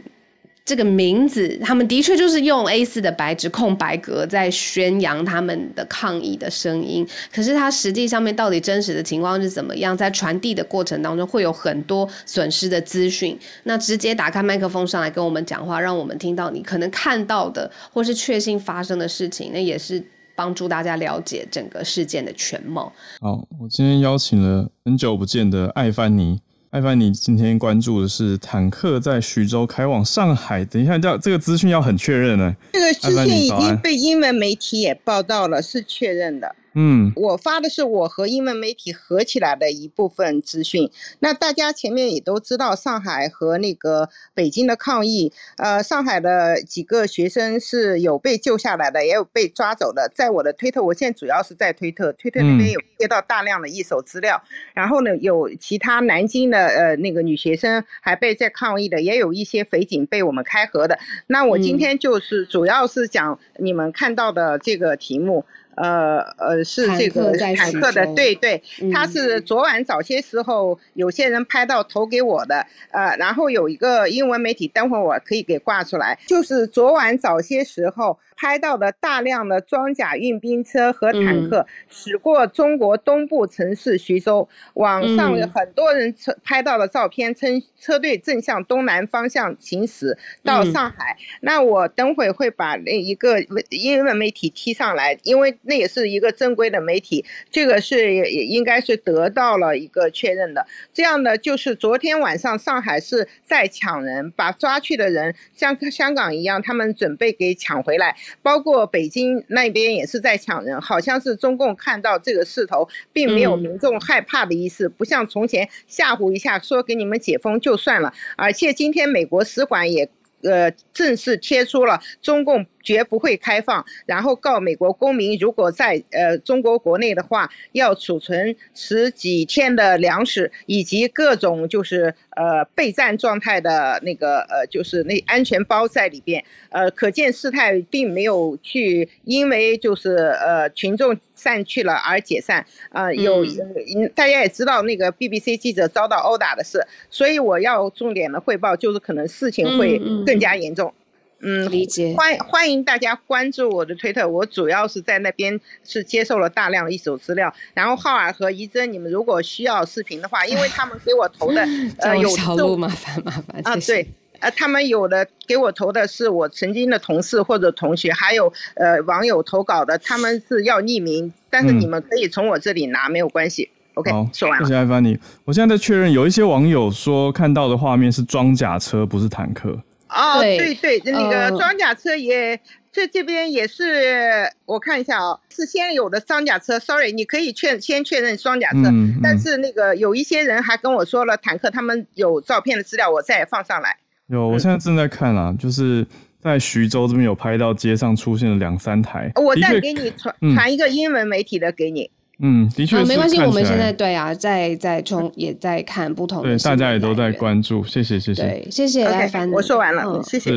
[0.64, 7.07] 这个名字，他们的确就是用 A4 的白纸空白格在宣扬他们的抗议的声音。
[7.33, 9.97] 可是它实际上面到底真实的情况是怎么样？
[9.97, 13.37] 在传递的过程当中会有很多损失的资讯。
[13.64, 20.01] 那直接打开麦克风上来跟我们讲话，让我们听到你可能看到的或是确信发生的事情，那也是
[20.37, 22.92] 帮助大家了解整个事件的全貌。
[23.21, 26.38] 好，我今天邀请了很久不见的艾凡尼。
[26.72, 30.64] 艾凡，你今天关注的是坦克在徐州开往上海。
[30.64, 32.56] 等一下，叫这个资讯要很确认呢。
[32.72, 36.56] 这个资讯已经被英文媒体也报道了，是确认的。
[36.74, 40.90] 嗯，我发的是我和英文媒体合起来的一部分资讯。
[41.18, 50.11] 那大家前面也都知道，上海和那个北京的抗议，呃，上海的几个学生是有被救下来的，也有被抓走的。
[50.14, 54.42] 在我的推特，我现在主要是在推特，推特那边有接到大量的一手资料。
[54.72, 60.98] 然后呢，有其他南京的呃那个女学生还被在抗议的，也有一些匪警被我们开合的。
[61.26, 65.44] 那我今天就是主要是讲你们看到的这个题目。
[65.83, 78.16] 呃呃，是这个坦克的，对对，他是昨晚早些时候有些人拍到投给我的，呃，然后有一个英文媒体，等会儿我可以给挂出来，就是昨晚早些时候。
[78.42, 84.48] 拍到的大量的装甲运兵车和坦克驶过中国东部城市徐州。
[84.74, 91.16] 网上有很多人车拍到了照片，称车队正向东南方向行驶到上海。
[91.42, 100.66] 那我等会会把那一个英文媒体踢上来，因为那也是一个正规的媒体，这个是也应该是得到了一个确认的。
[100.92, 108.16] 这样的就是昨天晚上上海是在抢人，把抓去的人像香港一样，他们准备给抢回来。
[108.40, 118.12] 包括北京那边也是在抢人，好像是中共看到这个势头，并没有民众害怕的意思，不像从前吓唬一下说给你们解封就算了。
[118.37, 120.09] 而且今天美国使馆也
[120.42, 122.64] 呃正式贴出了中共。
[122.83, 142.64] 绝不会开放，然后告美国公民，如果在呃中国国内的话，要储存十几天的粮食，以及各种就是呃备战状态的那个呃就是那安全包在里边，呃可见事态并没有去因为就是呃群众散去了而解散。
[142.90, 150.88] 啊、呃、有、嗯、大家也知道那个 BBC 记者遭到殴打的事，所以我要重点的汇报就是可能事情会更加严重。
[150.88, 151.02] 嗯嗯
[151.42, 152.14] 嗯，理解。
[152.16, 157.52] 欢欢迎大家关注我的推特，我主要是在那边是接受了大量的一手资料。
[157.74, 161.61] 然后浩尔和怡珍，你们如果需要视频的话，因为他们给我投的
[161.98, 164.07] 呃有小路麻烦麻烦啊，对，
[164.38, 173.68] 呃他们有的给我投的是我曾经的同事或者同学，还有呃网友投稿的，他们是要匿名，但是你们可以从我这里拿，没有关系。
[173.94, 174.64] OK，好，说完了。
[174.64, 175.18] 谢谢艾凡尼。
[175.44, 179.76] 我现在在确认，有一些网友说看到的画面是装甲车，不是坦克。
[180.14, 182.61] 哦，对对，那个装甲车也，
[182.92, 186.79] 这这边也是，我看一下啊，是先有的装甲车。
[186.79, 188.90] Sorry，你可以确先确认装甲车，
[189.22, 193.96] 但是那个有一些人还跟我说了坦克，他们有照片的资料，我再放上来。
[194.29, 196.07] 有，我现在正在看啊，就是
[196.40, 199.31] 在徐州这边有拍到街上出现了两三台。
[199.37, 202.11] 我再给你传传一个英文媒体的给你。
[202.44, 203.38] 嗯，的确、啊，没关系。
[203.38, 207.85] 我们现在对啊，在在从也在看不同的，对，大家也都在关注。
[207.85, 209.52] 谢谢，谢谢，对，谢谢艾凡尼。
[209.52, 210.50] 我说完了，嗯、谢谢，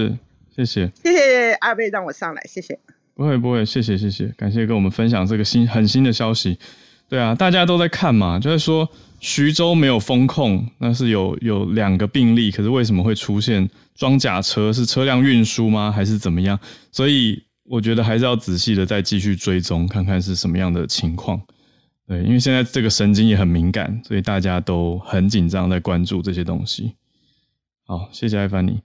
[0.56, 2.78] 谢谢，谢谢阿贝让我上来，谢谢。
[3.14, 6.58] 不会不会，谢谢谢谢，感谢跟我们分享这个新很新的消息。
[7.08, 14.74] 对啊，大家都在看嘛，就是说徐州没有封控，那是有有两个病例，可是为什么会出现装甲车？
[14.74, 15.92] 是车辆运输吗？
[15.92, 16.60] 还是怎么样？
[16.92, 21.40] 所以我觉得还是要仔细的再继续追踪，看看是什么样的情况。
[22.08, 26.94] 对，因为现在这个神经也很敏感，所以大家都很紧张，在关注这些东西。
[27.88, 28.82] 好，谢谢艾凡尼。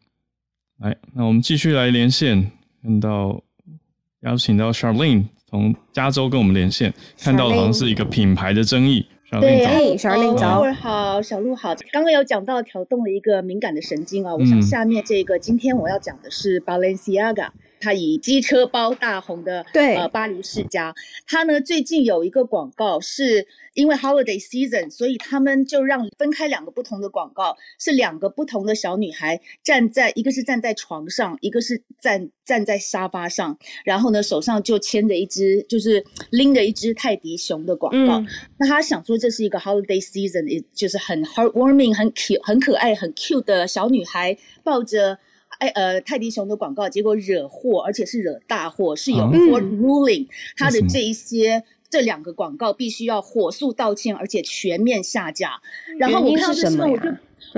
[0.78, 2.50] 来，那我们继续来连线，
[2.82, 3.42] 看到
[4.20, 9.06] 邀请到 Charlene 从加州跟我们连线，看到的好像是一个品牌的争议。
[9.32, 9.64] 对
[9.96, 11.74] ，Charlene 早，好，小鹿好。
[11.92, 17.50] 刚刚有讲到挑动了一个敏感的神经啊，我想下面这个，嗯、今天我要讲的是 Balenciaga。
[17.80, 20.94] 他以机车包大红的，对，呃，巴黎世家，
[21.26, 38.20] 他呢最近有一个广告，是因为 holiday season，所以他们就让分开两个不同的广告，是两个不同的小女孩站在，一个是站在床上，一个是站站在沙发上，然后呢手上就牵着一只，就是拎着一只泰迪熊的广告。
[38.20, 45.18] 嗯、那他想说这是一个 holiday season，也就是很 heartwarming、很 cute、很可爱、很 cute 的小女孩抱着。
[45.60, 55.60] 哎，呃，泰迪熊的广告，结果惹祸，而且是惹大祸，是有 court ruling，他的这一些这两个广告必须要火速道歉，而且全面下架。
[55.98, 57.10] 然后我看到这时候，我就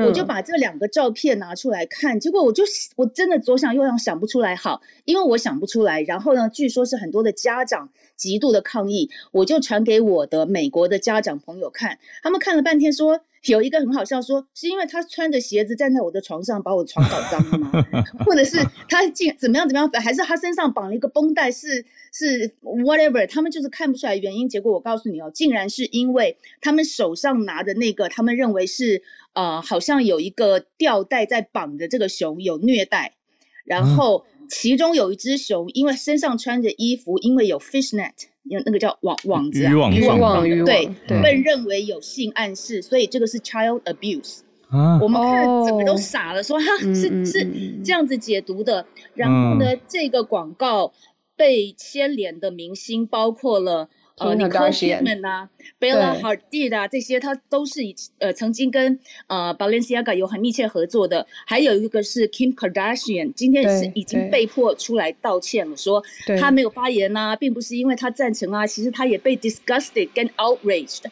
[0.05, 2.65] 我就把这两个照片拿出来看，结果我就
[2.97, 6.03] 我真的左想右想想不出来，好，因为我想不出来。
[6.03, 13.21] 然后呢，据说是很多的家长极度的抗议，我就传给我的美国的家长朋友看，他们看了半天说。
[13.47, 17.71] 有一个很好笑说，说是因为他穿着鞋子站在我的床上，把我的床搞脏了吗？
[18.25, 19.91] 或者是他竟怎么样怎么样？
[20.03, 21.51] 还是他身上绑了一个绷带？
[21.51, 23.27] 是是 whatever？
[23.27, 24.49] 他们就是看不出来原因。
[24.49, 29.03] 结果我告诉你哦，竟然是因为他们手上拿的那个，他们认为是
[29.33, 33.15] 呃，好像有一个吊带在绑着这个熊，有虐待。
[33.65, 38.13] 然后其中有一只熊，因为身上穿着衣服，因为有 fishnet。
[38.65, 44.41] 那个叫网网子啊，渔网渔网对对，被认为有性暗示，所以这个是 child abuse。
[45.01, 47.47] 我们看整个都傻了，说哈是是
[47.85, 48.85] 这样子解读的。
[49.15, 50.93] 然后呢，这个广告
[51.37, 53.89] 被牵连的明星包括了。
[54.23, 55.49] 呃，Nicole Kidman 啊
[55.81, 61.27] ，Bella Hadid 啊，这些他都是以呃曾经跟呃 Balenciaga 有很密切合作的。
[61.47, 66.03] 还有一个是 Kim Kardashian，今天是已经被迫出来道歉了，说
[66.39, 71.03] 他没有发言呐、啊，并不是因为他赞成啊，其实他也被 disgusted 跟 outraged。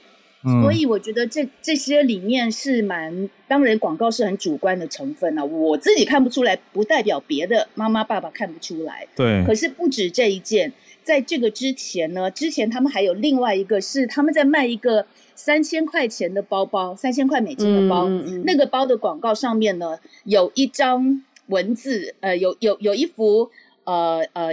[0.62, 9.06] 所以我觉得这这些里面是蛮，当然广告是很主观的成分啊，我自己看不出来，不代表别的妈妈爸爸看不出来。
[9.14, 9.44] 对。
[9.44, 10.72] 可是不止这一件，
[11.10, 15.04] 在这个之前呢，之前他们还有另外一个是他们在卖一个
[15.34, 23.50] 三千块钱的包包，三千块美金的包，嗯嗯、那个包的广告上面呢有一张文字，呃，有有有一幅，
[23.82, 24.52] 呃呃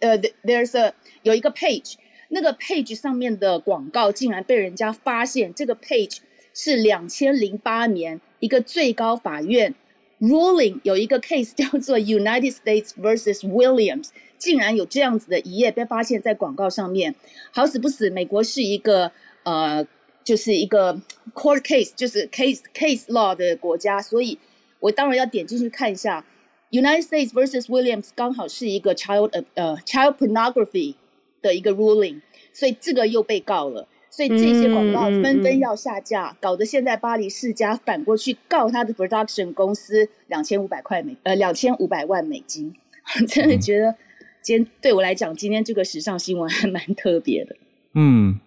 [0.00, 1.94] 呃，there's a 有一个 page。
[2.30, 6.16] 那个 page 上面的广告竟然被人家发现，这个 page
[6.52, 9.72] 是两千零八年一个最高法院
[10.20, 14.08] ruling 有一个 case 叫做 United States versus Williams，
[14.38, 17.14] 竟然有这样子的一页被发现，在广告上面。
[17.50, 19.10] 好死不死，美国是一个
[19.44, 19.86] 呃，
[20.24, 21.00] 就是一个
[21.34, 24.38] court case，就是 case case law 的国家，所以
[24.80, 26.24] 我当然要点进去看一下
[26.70, 30.94] United States versus Williams，刚好是一个 child 呃 child pornography。
[31.42, 32.20] 的一个 ruling，
[32.52, 42.74] 所以这个又被告了，所以这些广告纷纷要下架，嗯嗯嗯、搞得现在巴黎世家反过去告他的 production 公司两千五百块美呃两千五百万美金，
[43.28, 43.94] 真的觉得
[44.46, 47.56] 今天对我来讲，今天这个时尚新闻还蛮特别的。
[47.94, 48.38] 嗯。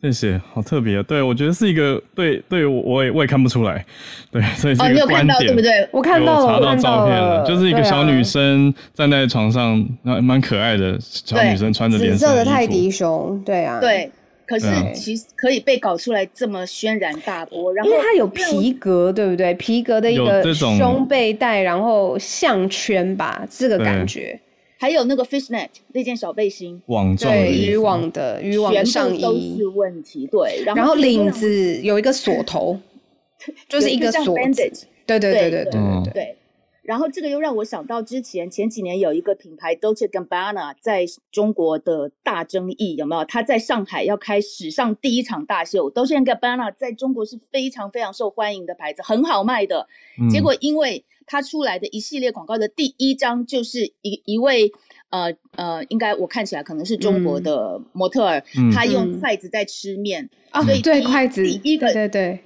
[0.00, 1.02] 谢谢，好特别。
[1.02, 3.84] 对，我觉得是一个对对，我我也我也看不出来。
[4.30, 5.88] 对，所以是一个观点，对不对？
[5.90, 13.42] 我看到了，查到照片了，就是一个小女生站在床上，那蛮可爱的小女生，穿着紫色的泰迪熊。
[13.44, 14.08] 对啊，对。
[14.46, 19.52] 可是其实可以被搞出来这么轩然大波，然后因为它有皮革，对不对？
[19.54, 24.38] 皮革的一个胸背带，然后项圈吧，这个感觉。
[24.78, 30.26] 还有那个 fishnet 那件小背心，网状的渔网的渔网上衣都是问题。
[30.30, 32.78] 对，然后领子有一个锁头，
[33.68, 34.86] 就是一个锁子。
[35.04, 36.36] 对对对对对对对。
[36.82, 43.24] 然后这个又让我想到之前前几年有一个品牌 Dolce Gabbana 在中国的大争议，有没有？
[43.26, 49.86] 他在上海要开史上第一场大秀，Dolce Gabbana 在中国是非常非常受欢迎的牌子，很好卖的。
[50.30, 54.72] 结果因为他出来的一系列广告的第一张就是一一位
[55.10, 62.40] 呃呃，应该我看起来可能是中国的模特儿，嗯、他用筷子在吃面啊，所以对筷子第一个对对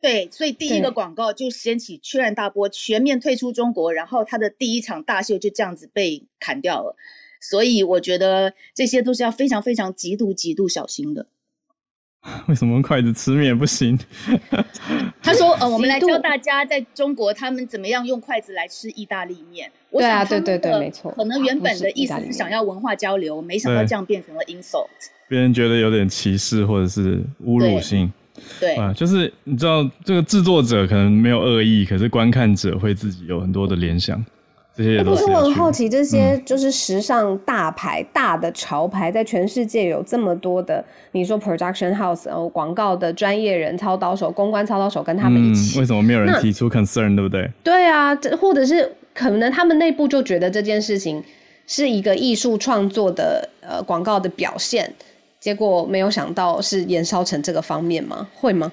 [0.00, 6.96] 对，对，所以第一个广告就掀起轩然大波，全面退出中国，然后他的第一场大秀就这样子被砍掉了。
[7.40, 11.26] 所以我觉得这些都是要非常非常极度极度小心的。
[12.48, 13.98] 为什么用筷子吃面不行？
[15.22, 21.10] 他说：“呃，我们来教大家在中国他们怎么样用筷子来吃意大利面。”对啊，对对对，没错。
[21.12, 24.88] 可能原本的意思是想要文化交流，没想到这样变成了 insult。
[25.28, 28.12] 别人觉得有点歧视或者是侮辱性。
[28.58, 34.24] 对啊，就是你知道，这个制作者可能没有恶意，可是观看者会自己有很多的联想。
[34.76, 35.22] 这些也都是。
[35.24, 47.48] 不是我很好奇，这些就是时尚大牌、嗯、大的潮牌，在全世界有这么多的，你说 production house，然后广告的专业人、操刀手、公关操刀手跟他们一起，嗯、为什么没有人提出 concern，对不对？
[47.62, 51.22] 对啊，或者是可能他们内部就觉得这件事情
[51.66, 54.92] 是一个艺术创作的呃广告的表现，
[55.38, 58.26] 结果没有想到是延烧成这个方面吗？
[58.34, 58.72] 会吗？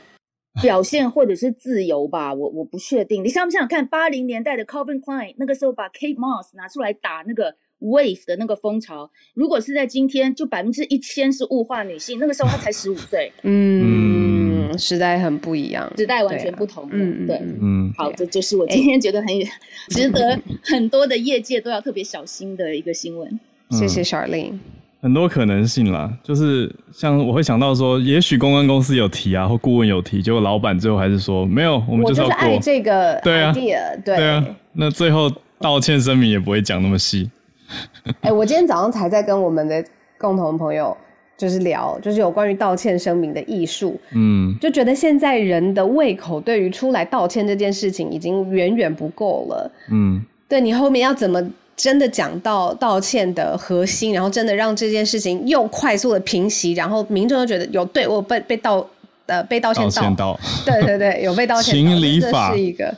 [0.62, 3.24] 表现或者是自由吧，我我不确定。
[3.24, 9.10] 你想不想看八零年代的 Calvin Klein 那个时候把 Kate Moss 拿出来打那个 Wave 的那个风潮？
[9.34, 12.20] 如果是在今天，就百分之一千是物化女性。
[12.20, 16.88] 那个时候她才十五岁， 嗯，时代很不一样，时代完全不同。
[16.92, 19.28] 嗯对，嗯，好，这就是我今天觉得很
[19.90, 23.40] 值得 很多的业界都要特别小心的一个新闻。
[23.70, 24.60] 谢谢 Charlene。
[25.02, 32.36] 很多可能性啦，就是像我会想到说，也许公关公司有提啊，或顾问有提，结果老板最后还是说没有，我们就是要过。
[32.36, 33.54] 我就是爱这个 idea，对啊，
[34.06, 37.32] 对，对啊，那最后道歉声明也不会讲那么细。
[38.22, 39.84] 哎、欸，我今天早上才在跟我们的
[40.20, 40.96] 共同朋友
[41.36, 51.42] 就是聊，就是有关于道歉声明的艺术，嗯，就觉得现在人的胃口对于出来道歉这件事情已经远远不够了，嗯，对你后面要怎么？
[51.82, 58.88] 真的讲到道歉的核心，然后真的让这件事情又快速的平息，然后民众又觉得有对我被被道
[59.26, 59.84] 呃被道歉
[60.16, 62.54] 到，对对对，有被道歉，情理法。
[62.54, 62.94] 是一个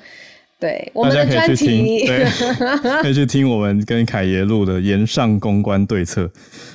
[0.59, 2.25] 对我们的专题，对，
[3.01, 6.29] 可以去听我们跟凯爷录的延上公关对策。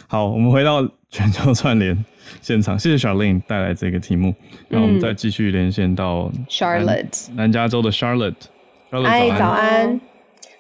[0.06, 0.80] 好，我们回到
[1.10, 2.04] 全球串联
[2.40, 4.34] 现场，谢谢 Charlene 带来这个题目，
[4.70, 8.32] 然后我们再继续连线到 Charlotte 南加州的 Charlotte，
[9.04, 10.00] 哎，早安。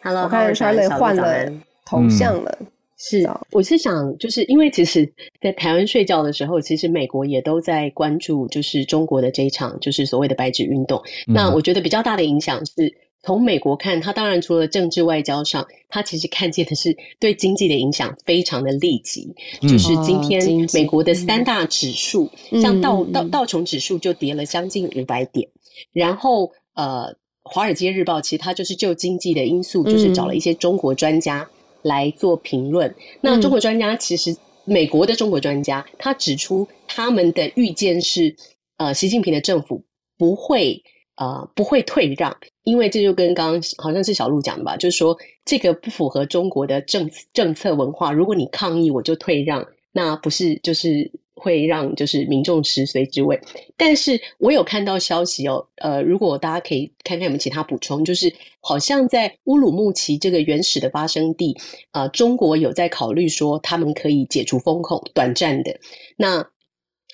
[0.02, 1.52] Hello，我看 Charlotte 换了
[1.84, 2.58] 头像了。
[3.00, 5.08] 是，我是想，就是因为其实，
[5.40, 11.00] 在台湾睡觉的时候，其实美国也都在关注，就是中国的这一场，就是所谓的白纸运动。
[11.28, 12.92] 嗯、那我觉得比较大的影响是，
[13.22, 19.32] 从美国看，它当然除了政治外交上，它其实看见的是对经济的影响非常的立即。
[19.62, 25.48] 嗯、就是今天美国的三大指数，嗯、像道道道琼指数就跌了将近五百点。
[25.48, 25.54] 嗯、
[25.92, 27.14] 然后呃，
[27.48, 31.48] 《华尔街日报》其实它就是就经济的因素，就是找了一些中国专家
[31.82, 32.88] 来做评论。
[32.88, 38.36] 嗯、那中国专家其实美国的中国专家，他指出他们的预见是，
[38.76, 39.82] 呃，习近平的政府
[40.16, 40.82] 不会。
[41.20, 42.32] 呃，不会退让，
[42.62, 48.12] 因为这就跟刚刚好像是小路讲的吧，就是说这个不符合中国的政政策文化。
[48.12, 53.40] 如果你抗议，我就退让，那不是就是会让就是民众食髓知味。
[53.76, 61.56] 但是我有看到消息哦，呃，如果大家可以看看有没有其他补充，就是好像在乌鲁木齐这个原始的发生地，
[61.92, 65.78] 啊，中国有在考虑说他们可以解除封控，短暂的
[66.16, 66.46] 那。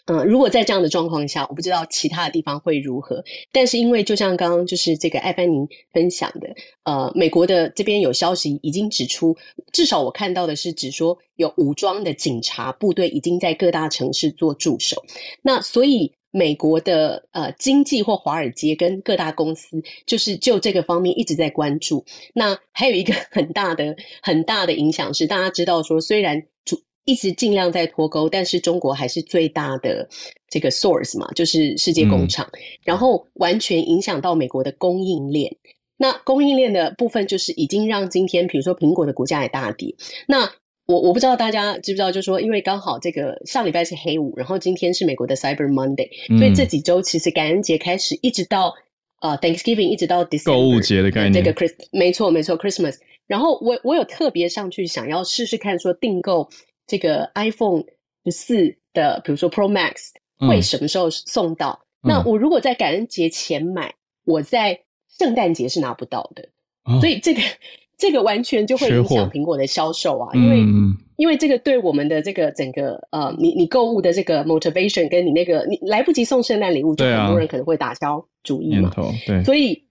[0.06, 3.24] 嗯，如果在这样的状况下，我不知道其他的地方会如何。
[3.50, 9.34] 但是因为就像刚刚就是这个艾芬妮分享的，呃，美国的这边有消息已经指出，
[9.72, 15.02] 至少我看到的是指说有武装的警察部队已经在各大城市做驻守。
[15.40, 22.04] 那所以美国的呃经济或华尔街跟各大公司就是就这个方面一直在关注。
[22.34, 26.44] 那还有一个 很大的很大的影响是，大家知道说虽然。
[27.04, 30.08] 一直尽量在脱钩，但是中国还是最大的
[30.48, 35.54] 这个 source 嘛，就是世界工厂，嗯、然后完全影响到美国的供应链。
[35.96, 39.94] 那供应链的部分，就是已经让今天，比如说苹果的股价也大跌。
[40.26, 40.50] 那
[40.86, 48.74] 我我不知道大家知不知道，就是说，因为刚好这个上礼拜是黑五，然后今天是美国的 Cyber Monday，、嗯、所以这几周其实感恩节开始，一直到
[49.20, 52.96] 呃 Thanksgiving，一直到 December 购物节的概念，这个 Chris 没错没错 Christmas。
[53.26, 56.48] 然后我我有特别上去想要试试看，说订购。
[56.86, 57.82] 这个 iPhone
[58.24, 61.80] 十四的，比如说 Pro Max 会什么时候送到？
[62.02, 64.78] 嗯、那我如果在感恩节前买，我在
[65.18, 66.46] 圣诞节是拿不到的。
[66.84, 67.40] 哦、所以这个
[67.96, 78.90] 这个完全就会影响苹果的销售啊，因为、嗯、因为这个对我们的这个整个呃，你你购物的这个 motivation 跟你那个你来不及送圣诞礼物，就很多人可能会打消主意嘛。
[79.26, 79.82] 对，所以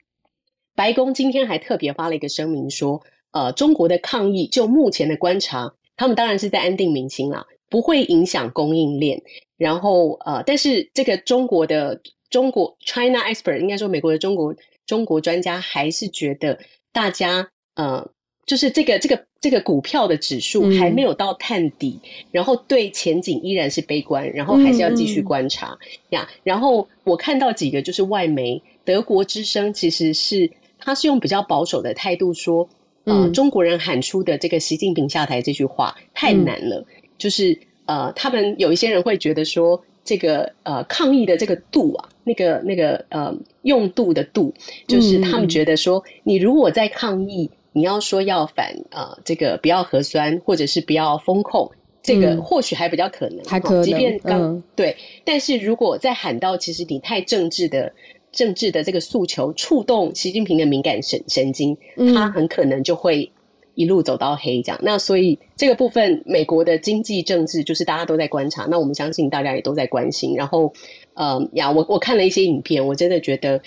[0.75, 5.73] 白宫今天还特别发了一个声明说，呃，中国的抗议就目前的观察。
[5.95, 9.21] 他们当然是在安定民心啦，不会影响供应链。
[9.57, 14.53] 然后呃，但是这个中国的中国 China expert 应该说美国的中国
[14.85, 16.59] 中国专家还是觉得
[16.91, 18.05] 大家呃，
[18.45, 25.77] 就是这个这个这个股票的指数还没有到探底，嗯、然后对前景依然是悲观，然后还是要继续观察
[26.09, 26.23] 呀。
[26.23, 32.67] 嗯嗯然后我看到几个就是外媒，德国之声其实是他是用比较保守的态度说。
[33.06, 36.78] 呃，中国人喊出的这个“习近平下台”这句话太难了。
[36.78, 36.86] 嗯、
[37.18, 44.54] 就是呃，他们有一些人会觉得说，这个呃抗议的这个度啊，那个那个呃用度的度，
[44.88, 51.70] 就是他们觉得说，嗯、你如果在抗议，你要说要反呃这个不要核酸，或者是不要封控，
[52.01, 54.95] 这个或许还比较可能，还可能，即便刚、嗯、对，
[55.26, 57.91] 但是如果在喊到其实你太政治的。
[58.34, 61.77] 政治的这个诉求触动习近平的敏感神神经，
[62.15, 63.31] 他很可能就会
[63.75, 64.79] 一路走到黑这样。
[64.81, 68.65] 嗯、那所以这个部分，美国的经济政治就是大家都在观察。
[68.65, 70.36] 那我们相信大家也都在关心。
[70.36, 70.73] 然后，
[71.13, 73.61] 呃呀，我我看了一些影片，我真的觉得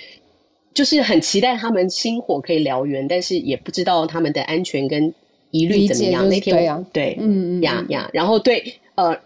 [0.74, 5.14] 就是很期待他们星火可以燎原，但是也不知道他们的安全跟
[5.52, 6.28] 疑虑怎么样。
[6.28, 9.16] 那天对啊，对，嗯嗯呀呀，然后对呃，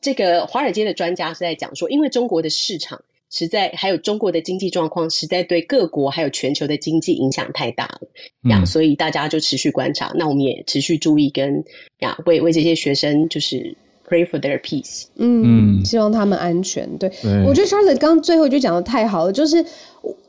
[0.00, 3.00] 这个华尔街的专家是在讲说，因为中国的市场。
[3.30, 8.08] 实在还有中国的经济状况，实在对各国还有全球的经济影响太大了
[8.48, 10.10] 呀，嗯、所以大家就持续观察。
[10.14, 11.62] 那我们也持续注意跟
[11.98, 13.76] 呀，为为这些学生就是
[14.08, 16.88] pray for their peace，嗯，希望他们安全。
[16.96, 19.62] 对，对我觉得 Charlotte 刚最后就讲的太好了，就是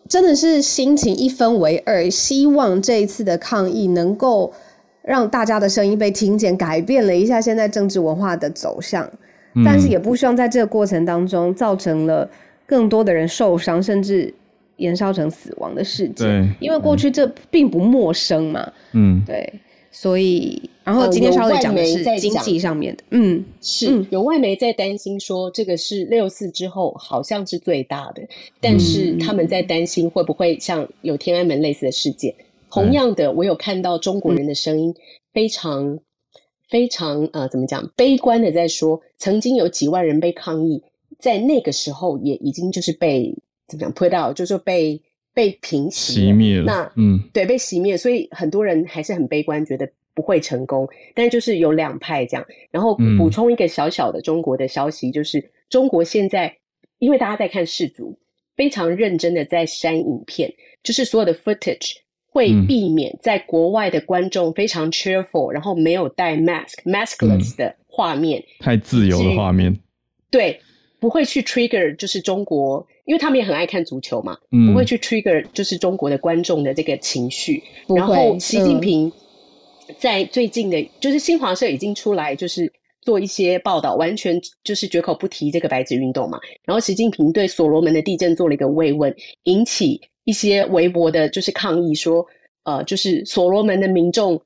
[0.10, 4.52] 真的是心情一分为二，希望这一次的抗议能够
[5.04, 9.10] 让大家的声音被听见，改变了一下现在政治文化的走向，
[9.56, 12.30] 嗯、但是也不希望在这个过程当中造成了。
[12.70, 14.32] 更多的人受伤，甚至
[14.76, 16.56] 延烧成死亡的事件。
[16.60, 18.72] 因为过去这并不陌生嘛。
[18.94, 19.52] 嗯，对，
[19.90, 23.04] 所以，然后今天稍微讲的是经济上面的。
[23.10, 28.22] 嗯，是有外媒在担心说，这个是六四之后好像是最大的，
[28.62, 32.36] 但是他们在担心会不会像有天安门类似的事件。
[32.70, 34.94] 同样的，我有看到中国人的声音
[35.34, 35.98] 非常
[36.70, 37.92] 非常呃，怎么讲？
[37.96, 40.84] 悲观的在说，曾经有几万人被抗议。
[41.20, 43.36] 在那个时候，也已经就是被
[43.68, 45.00] 怎么讲 put out，就是被
[45.34, 46.64] 被平息熄灭了。
[46.64, 50.88] 那嗯，对，被熄灭，所以很多人还是很悲观，觉得不会成功。
[51.14, 52.46] 但就是有两派这样。
[52.72, 56.56] 然后补充一个小小的中国的消息，就是中国现在
[56.98, 58.18] 因为大家在看世足，
[58.56, 61.98] 非常认真的在删影片，就是所有的 footage
[62.32, 69.78] 会避免在国外的观众非常 cheerful，然后没有戴 mask maskless 的画面，太自由的画面，
[70.30, 70.60] 对，
[71.00, 74.38] 不会去 trigger 就是中国，因为他们也很爱看足球嘛，
[74.68, 77.64] 不会去 trigger 就是中国的观众的这个情绪。
[77.88, 79.12] 然后习近平
[79.98, 82.72] 在最近的，就是新华社已经出来就是。
[83.02, 86.38] 做一些报道，完全就是绝口不提这个白纸运动嘛。
[86.66, 89.12] 然后习近平对所罗门的地震做了一个慰问，
[89.44, 92.24] 引起一些微博的就是抗议，说
[92.66, 94.40] 呃，就是所罗门的民众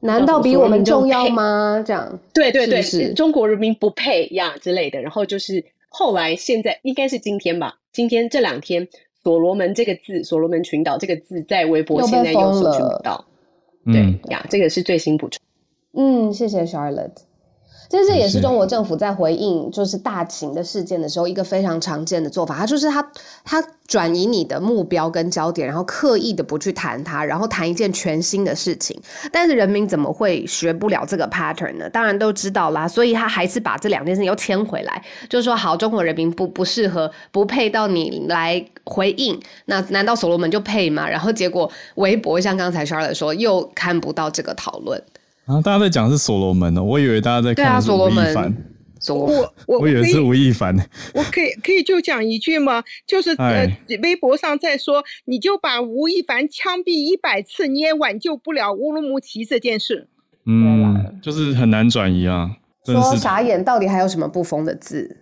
[0.00, 1.84] 难道比我们重要吗？
[1.86, 5.00] 这样对对对，是中国人民不配呀之类的。
[5.00, 8.86] 然后就是后来现在应该是今天吧，今天这两天
[9.22, 13.24] 所罗门这个字，所罗门群岛这个字在微博现在又搜寻不到。
[13.84, 15.40] 对呀，这个是最新补充。
[15.92, 17.27] 嗯，谢谢 Charlotte。
[17.88, 23.10] 其实这也是中国政府在回应就是大型的事件的时候一个非常常见的做法，它就是它
[23.44, 29.00] 它转移你的目标跟焦点，然后刻意的不去谈它，然后谈一件全新的事情。
[29.32, 31.88] 但是人民怎么会学不了这个 pattern 呢？
[31.88, 41.08] 当然都知道啦，所以他还是把这两件事情又牵回来，就是说好，中国人民不不适合不配到你来回应，那难道所罗门就配吗？
[41.08, 45.02] 然后结果微博像刚才 Charlotte 说，又看不到这个讨论。
[45.48, 48.54] 然后大家在讲是所罗门哦，我以为大家在看是吴亦凡。
[49.08, 50.76] 我我我以为是吴亦凡。
[51.14, 52.84] 我可以可以就讲一句吗？
[53.06, 53.66] 就是呃，
[54.02, 60.06] 微博上在说，你就把吴亦凡枪毙一百次，你也挽救不了乌鲁木齐这件事。
[60.44, 62.50] 嗯，就是很难转移啊。
[62.84, 65.16] 说傻眼，到底还有什么不封的字？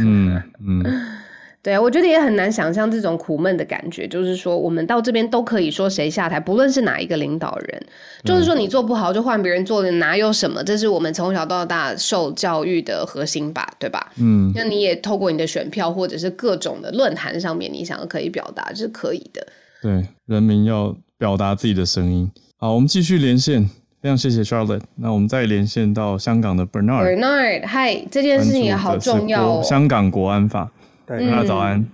[0.00, 0.82] 嗯 嗯。
[0.84, 1.18] 嗯
[1.62, 4.08] 对啊，我觉得也很难想象这种苦闷的感觉。
[4.08, 7.82] 就是说，我们到这边都可以说谁下台，不论是哪一个领导人，
[8.24, 10.64] 就是说你做不好就换别人做的，哪有什么？
[10.64, 14.10] 这是我们从小到大受教育的核心吧，对吧？
[14.16, 19.46] 嗯，那你也透过你的选票或者是各种的论坛上面，你想要可以表达，这是可以的。
[19.82, 22.30] 对，人民要表达自己的声音。
[22.56, 23.68] 好，我们继续连线，
[24.00, 24.80] 非常谢谢 Charlotte。
[24.96, 27.04] 那我们再连线到香港的 Bernard。
[27.04, 29.62] Bernard，嗨，这件事情也好重要哦。
[29.62, 30.72] 香港国安法。
[31.10, 31.84] 对，大家早安。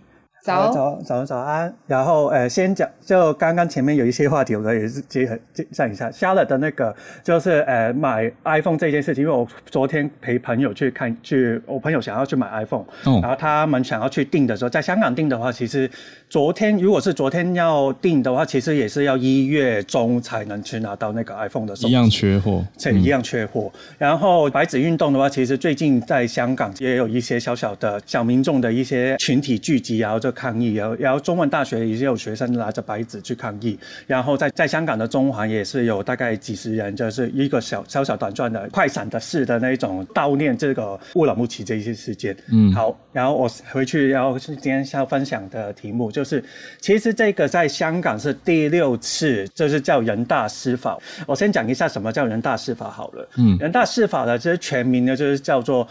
[0.42, 5.36] 早早早早安，然后呃，先讲，就刚刚前面有一些话题，我也是结合
[5.72, 6.08] 讲一下。
[6.10, 6.94] Charlotte 的那个
[7.24, 15.90] 就是呃买 iPhone 这件事情，因为我昨天陪朋友去看，去我朋友想要去买 iPhone，哦，然后他们想要去订的时候，在香港订的话，其实
[16.28, 23.72] 昨天如果是昨天要订的话，其实也是要一月中才能去拿到那个 iPhone 的时候，一样缺货，对，一样缺货。
[23.96, 42.36] 然后白纸运动的话，其实最近在香港也有一些小小的小民众的一些群体聚集，然后就抗议，然后然后中文大学也有学生拿着白纸去抗议，然后在在香港的中环也是有大概几十人，就是一个小小小短暂的快闪的式的那一种悼念这个乌鲁木齐这一些事件。
[42.52, 46.42] 嗯，好，然后我回去，然后是今天要分享的题目就是，
[46.80, 50.96] 其实这个在香港是第六次，就是叫人大释法。
[51.26, 53.28] 我先讲一下什么叫人大释法好了。
[53.36, 55.86] 嗯，人大释法呢，就是全名呢，就是叫做。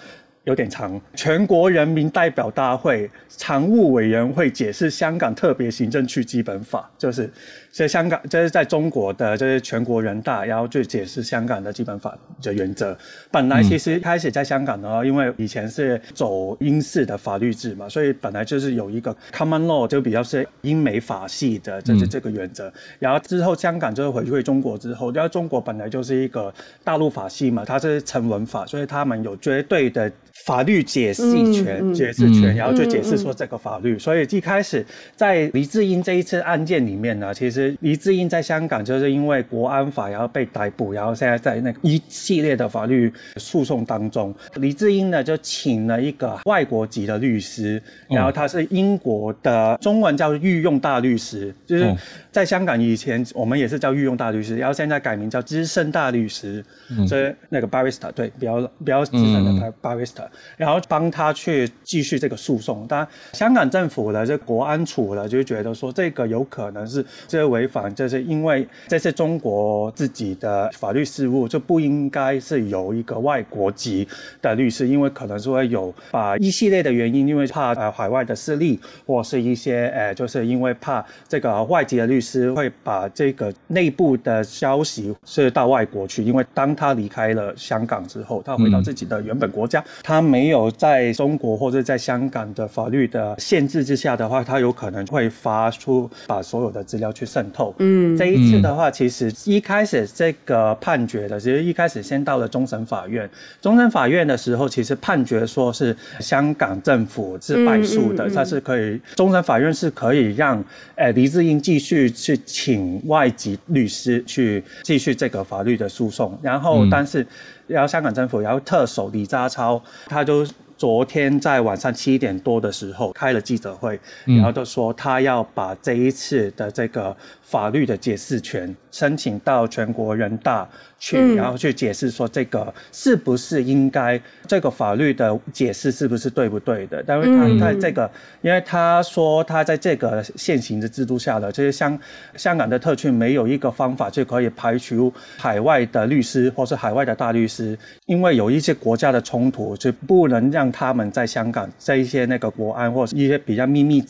[0.45, 7.27] 有点长，全国人民代表大会常务委员会解释香港特别行政区基本法，就是。
[7.75, 12.97] 在香港，这是在中国的，这是全国人大，然后去解释香港的基本法的原则。
[13.29, 22.71] 本来其实开始在香港的话，因为以前是走英式的法律制嘛，所以本来就是有一个 common law，就比较是英美法系的，就是这个原则。
[22.97, 30.09] 然后之后香港就是回归中国之后，因为中国本来就是一个大陆法系嘛，它是成文法，所以他们有绝对的
[30.45, 33.99] 法律解释权、解释权，然后就解释说这个法律。
[33.99, 34.85] 所以一开始
[35.17, 37.64] 在黎智英这一次案件里面呢，其实。
[37.81, 44.33] 黎智英在香港就是因为国安法，然后被逮捕，然后现在在那一系列的法律诉讼当中。
[44.55, 51.95] 黎智英呢就请了一个外国籍的律师，然后他是英国的，中文叫御用大律师，就是
[52.31, 56.63] 在香港以前我们也是叫御用大律师，然后现在改名叫资深大律师，
[57.07, 62.85] 所以那个 barrister 对，比较比较资深的 barrister，然后帮他去继续这个诉讼。
[62.87, 67.54] 当然，香港政府的这国安处呢就觉得说这个有可能是这个。
[67.55, 74.05] 违反，就是因为这是中国自己的法律事务，就不应该是由一个外国籍
[74.41, 78.77] 的律师，因为可能是会有把一系列的原因，因为怕呃海外的势力，
[79.07, 97.75] 或是一些呃，就是因为怕这个外籍的律师会把这个内部的消息是到外国去，因为当他离开了香港之后，他回到自己的原本国家，嗯、他没有在中国或者在香港的法律的限制之下的话，他有可能会发出把所有的资料去渗透。
[97.79, 103.29] 嗯，这一次的话，其实一开始这个判决的，其实一开始先到了终审法院。
[103.61, 110.63] 终审法院的时候，其实判决说是香港政府是败诉的，他是可以，终审法院是可以让
[110.95, 117.25] 呃黎智英继续去请外籍律师去继续这个法律的诉讼，然后但是。
[117.67, 120.45] 然后香港政府，然后特首李家超，他就
[120.77, 127.15] 昨天在晚上七点多的时候开了记者会，然后就说他要把这一次的这个
[127.45, 130.67] 法律的解释权申请到全国人大。
[130.97, 137.03] 去，然后去解释说这个是不是应该这个法律的解释是不是对不对的？
[137.05, 138.09] 但是他在这个，
[138.41, 141.99] 因为他说他在这个现行的制度下的，就是香
[142.35, 154.03] 香港的特区没有一个方法就可以排除海外的律师或是海外的大律师，因为有一些国家的冲突，就不能让他们在香港在一些那个国安或是一些比较秘密。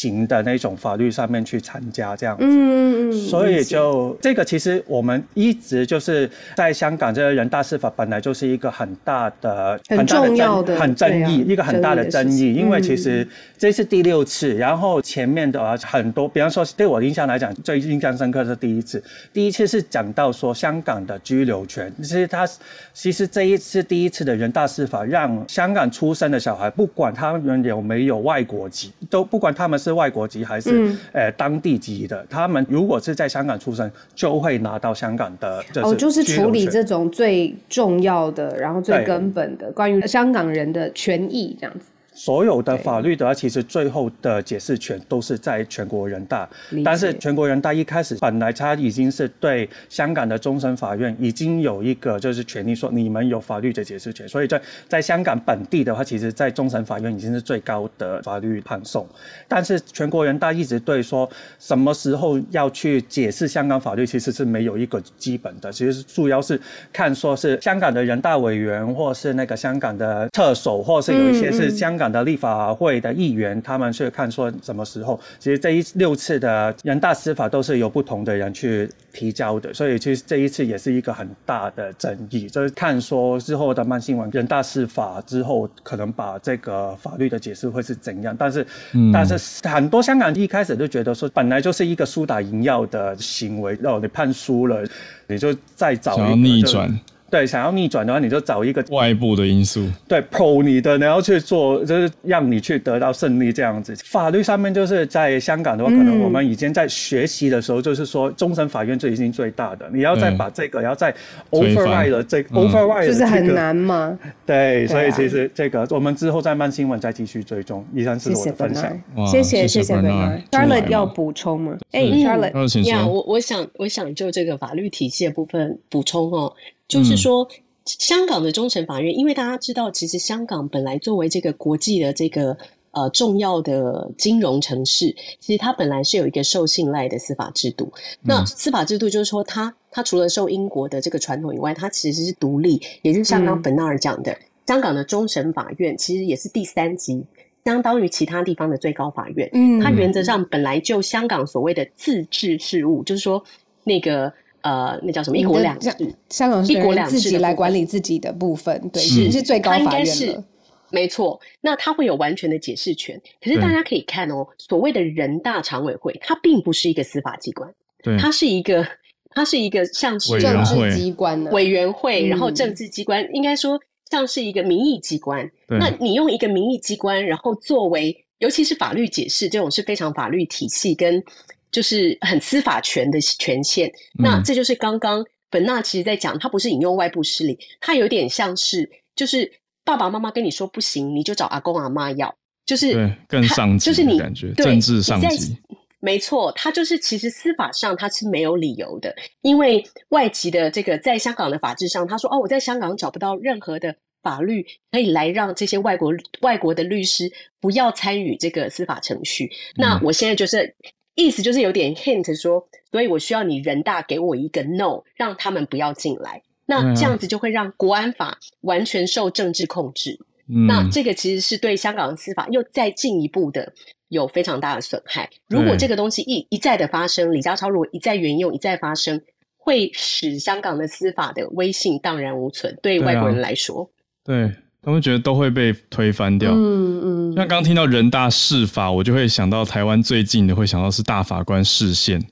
[0.00, 13.28] 型的那种法律上面去参加这样子，嗯嗯，所以就这个其实我们一直就是在香港这个人大司法本来就是一个很大的、很重要的、很争议，一个很大的争议，因为其实
[13.58, 22.48] 这是第六次，然后前面的很多，比方说对我印象来讲最印象深刻是第一次，第一次是讲到说香港的居留权，其实他
[22.94, 29.89] 其实这一次第一次的人大司法让香港出生的小孩，不管他们有没有外国籍，都不管他们是。
[29.90, 32.24] 是外国籍还是呃、当地籍的？
[32.30, 35.62] 他们如果是在香港出生，就会拿到香港的。
[35.82, 41.86] 哦，就是处理这种最重要的，然后最根本的关于香港人的权益这样子。
[42.22, 46.46] 所有的法律的话，其实最后的解释权都是在全国人大。
[46.84, 59.08] 但是全国人大一开始本来他已经是对香港的终审法院已经有一个就是权利说你们有法律的解释权，所以在在香港本地的话，其实在终审法院已经是最高的法律判送。
[59.48, 61.26] 但是全国人大一直对说
[61.58, 65.72] 什么时候要去解释香港法律，其实是没有一个基本的。
[65.72, 66.60] 其实主要是
[66.92, 72.09] 看说是香港的人大委员，或是那个香港的特首，或是有一些是香港。
[72.10, 88.34] 的立法会的议员，他们去看说什么时候，其实这一六次的人大司法都是由不同的人去提交的，所以其实这一次也是一个很大的争议，就是看说之后的慢新闻人大司法之后，可能把这个法律的解释会是怎样。
[88.38, 94.84] 但是，嗯、但是很多香港一开始就觉得说，本来就是一个输打赢要的行为，然后你判输了，
[95.26, 97.00] 你就再找一个逆转。
[97.30, 103.94] 对，想要逆转的话，你就找一个外部的因素，对，pro 你的，然后去做，就是让你去得到胜利这样子。
[104.04, 111.14] 法律上面就是在香港的话，可能我们以前在学习的时候，就是说终审法院就已经最大的，你要再把这个，要再
[111.50, 114.18] override 了这 override，就是很难吗？
[114.44, 117.86] 对，所以其实这个我们之后再慢新闻再继续追踪。
[117.94, 119.00] 以上是我的分享，
[119.30, 120.42] 谢谢谢谢 Bernard。
[120.50, 121.78] Charlotte 要补充吗？
[121.92, 126.52] 哎，Charlotte，呀，我我想我想就这个法律体系的部分补充哦。
[126.90, 127.48] 就是说，
[127.84, 132.56] 香港的终审法院，因为大家知道，其实香港本来作为这个国际的这个
[132.90, 137.92] 呃重要的金融城市，其实它本来是有一个受信赖的司法制度。
[138.22, 144.36] 那司法制度就是说它，它它除了受英国的这个传统以外，它其实是独立，也就是像刚刚 Bernard 讲的，
[144.66, 147.24] 香港的终审法院其实也是第三级，
[147.64, 149.48] 相当于其他地方的最高法院。
[149.52, 153.40] 嗯，它原则上本来就香港所谓的自治事务，就是说
[153.84, 154.32] 那个。
[154.62, 155.36] 呃，那叫什么？
[155.36, 155.90] 一国两制，
[156.28, 160.42] 香港是一国两制自己来管理自己的部分，对，是是最高法院是
[160.90, 161.40] 没错。
[161.60, 163.20] 那他会有完全的解释权。
[163.40, 168.86] 可是大家可以看哦，所谓的人大常委会，它并不是一个司法机关，对，它是一个，
[169.30, 173.80] 它是一个像是政治机关委员会，然后政治机关应该说
[174.10, 175.50] 像是一个民意机关。
[175.68, 181.22] 那你用一个民意机关，然后作为，尤其是法律解释这种是非常法律体系跟。
[181.70, 189.50] 就是很司法权的权限，嗯、那这就是刚刚本纳其实在讲，他不是引用外部势力，他有点像是，就是
[189.84, 192.34] 爸爸妈妈跟你说不行，你就找阿公阿妈要，
[192.66, 195.56] 就是对更上级，就是你感觉政治上级，
[196.00, 210.74] 没错，他就是其实司法上他是没有理由的，因为外籍的这个在香港的法制上，他说哦，我在香港找不到任何的法律可以来让这些外国外国的律师不要参与这个司法程序，嗯、那我现在就是。
[211.14, 216.42] 意思就是有点 hint 说，所以我需要你人大给我一个 no，让他们不要进来。
[216.66, 220.18] 那这样子就会让国安法完全受政治控制。
[220.48, 223.72] 嗯、那这个其实是对香港的司法又再进一步的
[224.08, 225.28] 有非常大的损害。
[225.48, 229.20] 如果这个东西一一再的发生，李家超如果一再援用，一再发生，
[229.56, 232.76] 会使香港的司法的威信荡然无存。
[232.82, 233.88] 对外国人来说，
[234.24, 234.52] 对，
[234.82, 236.52] 他们觉得都会被推翻掉。
[236.52, 237.34] 嗯嗯。
[237.34, 242.22] 像刚听到人大释法，我就会想到台湾最近的会想到是大法官释宪。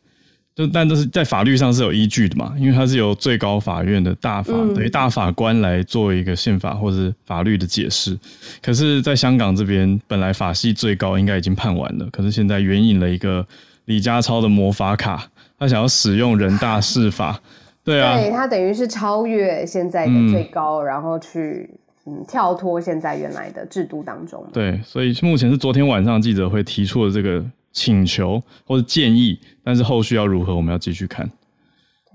[0.54, 8.18] 就但都是在法律上是有依据的嘛，因为它是由最高法院的大法等于大法官来做一个宪法或者法律的解释。
[8.60, 13.46] 可是，在香港这边，本来法系最高应该已经判完了，可是现在援引了一个
[13.84, 15.28] 李家超的魔法卡，
[15.60, 17.40] 他想要使用人大释法，
[17.84, 21.70] 对啊，对，他等于是超越现在的最高，嗯、然后去
[22.08, 24.44] 嗯跳脱现在原来的制度当中。
[24.52, 27.44] 对，所以目前是昨天晚上记者会提出的这个。
[27.70, 31.30] 请求或者建议，但是后续要如何，我们要继续看。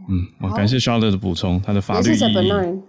[0.09, 2.19] 嗯，我感谢 Charlotte 的补充，他的法律意义，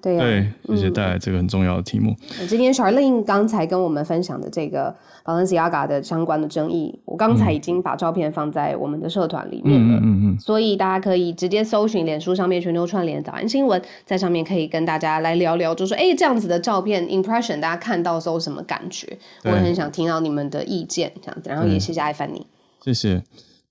[0.01, 2.17] 对对，谢谢带来这个很重要的题目。
[2.41, 4.95] 嗯、今天 Charlene 刚才跟我们分享的这个
[5.25, 19.07] Balenciaga 的相关的争议，我刚才已经把照片放在我们的社团里面了，嗯嗯嗯，所以大家可以直接搜寻脸书上面全球串联早安新闻，在上面可以跟大家来聊聊，就说哎，这样子的照片 impression，大家看到时候什么感觉？
[19.45, 22.47] 我很想听到你们的意见，这样子，然后也谢谢艾凡尼。
[22.83, 23.23] 谢谢，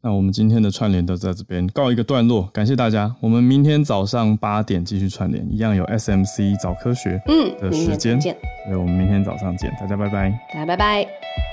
[0.06, 3.16] 那我们今天的串联都在这边告一个段落，感谢大家。
[3.22, 8.22] 我们明天早上八点继续串联，一样有 SMC 早科学嗯的时间，嗯，
[8.66, 11.53] 所以我们明天早上见，大家拜拜，大家拜拜。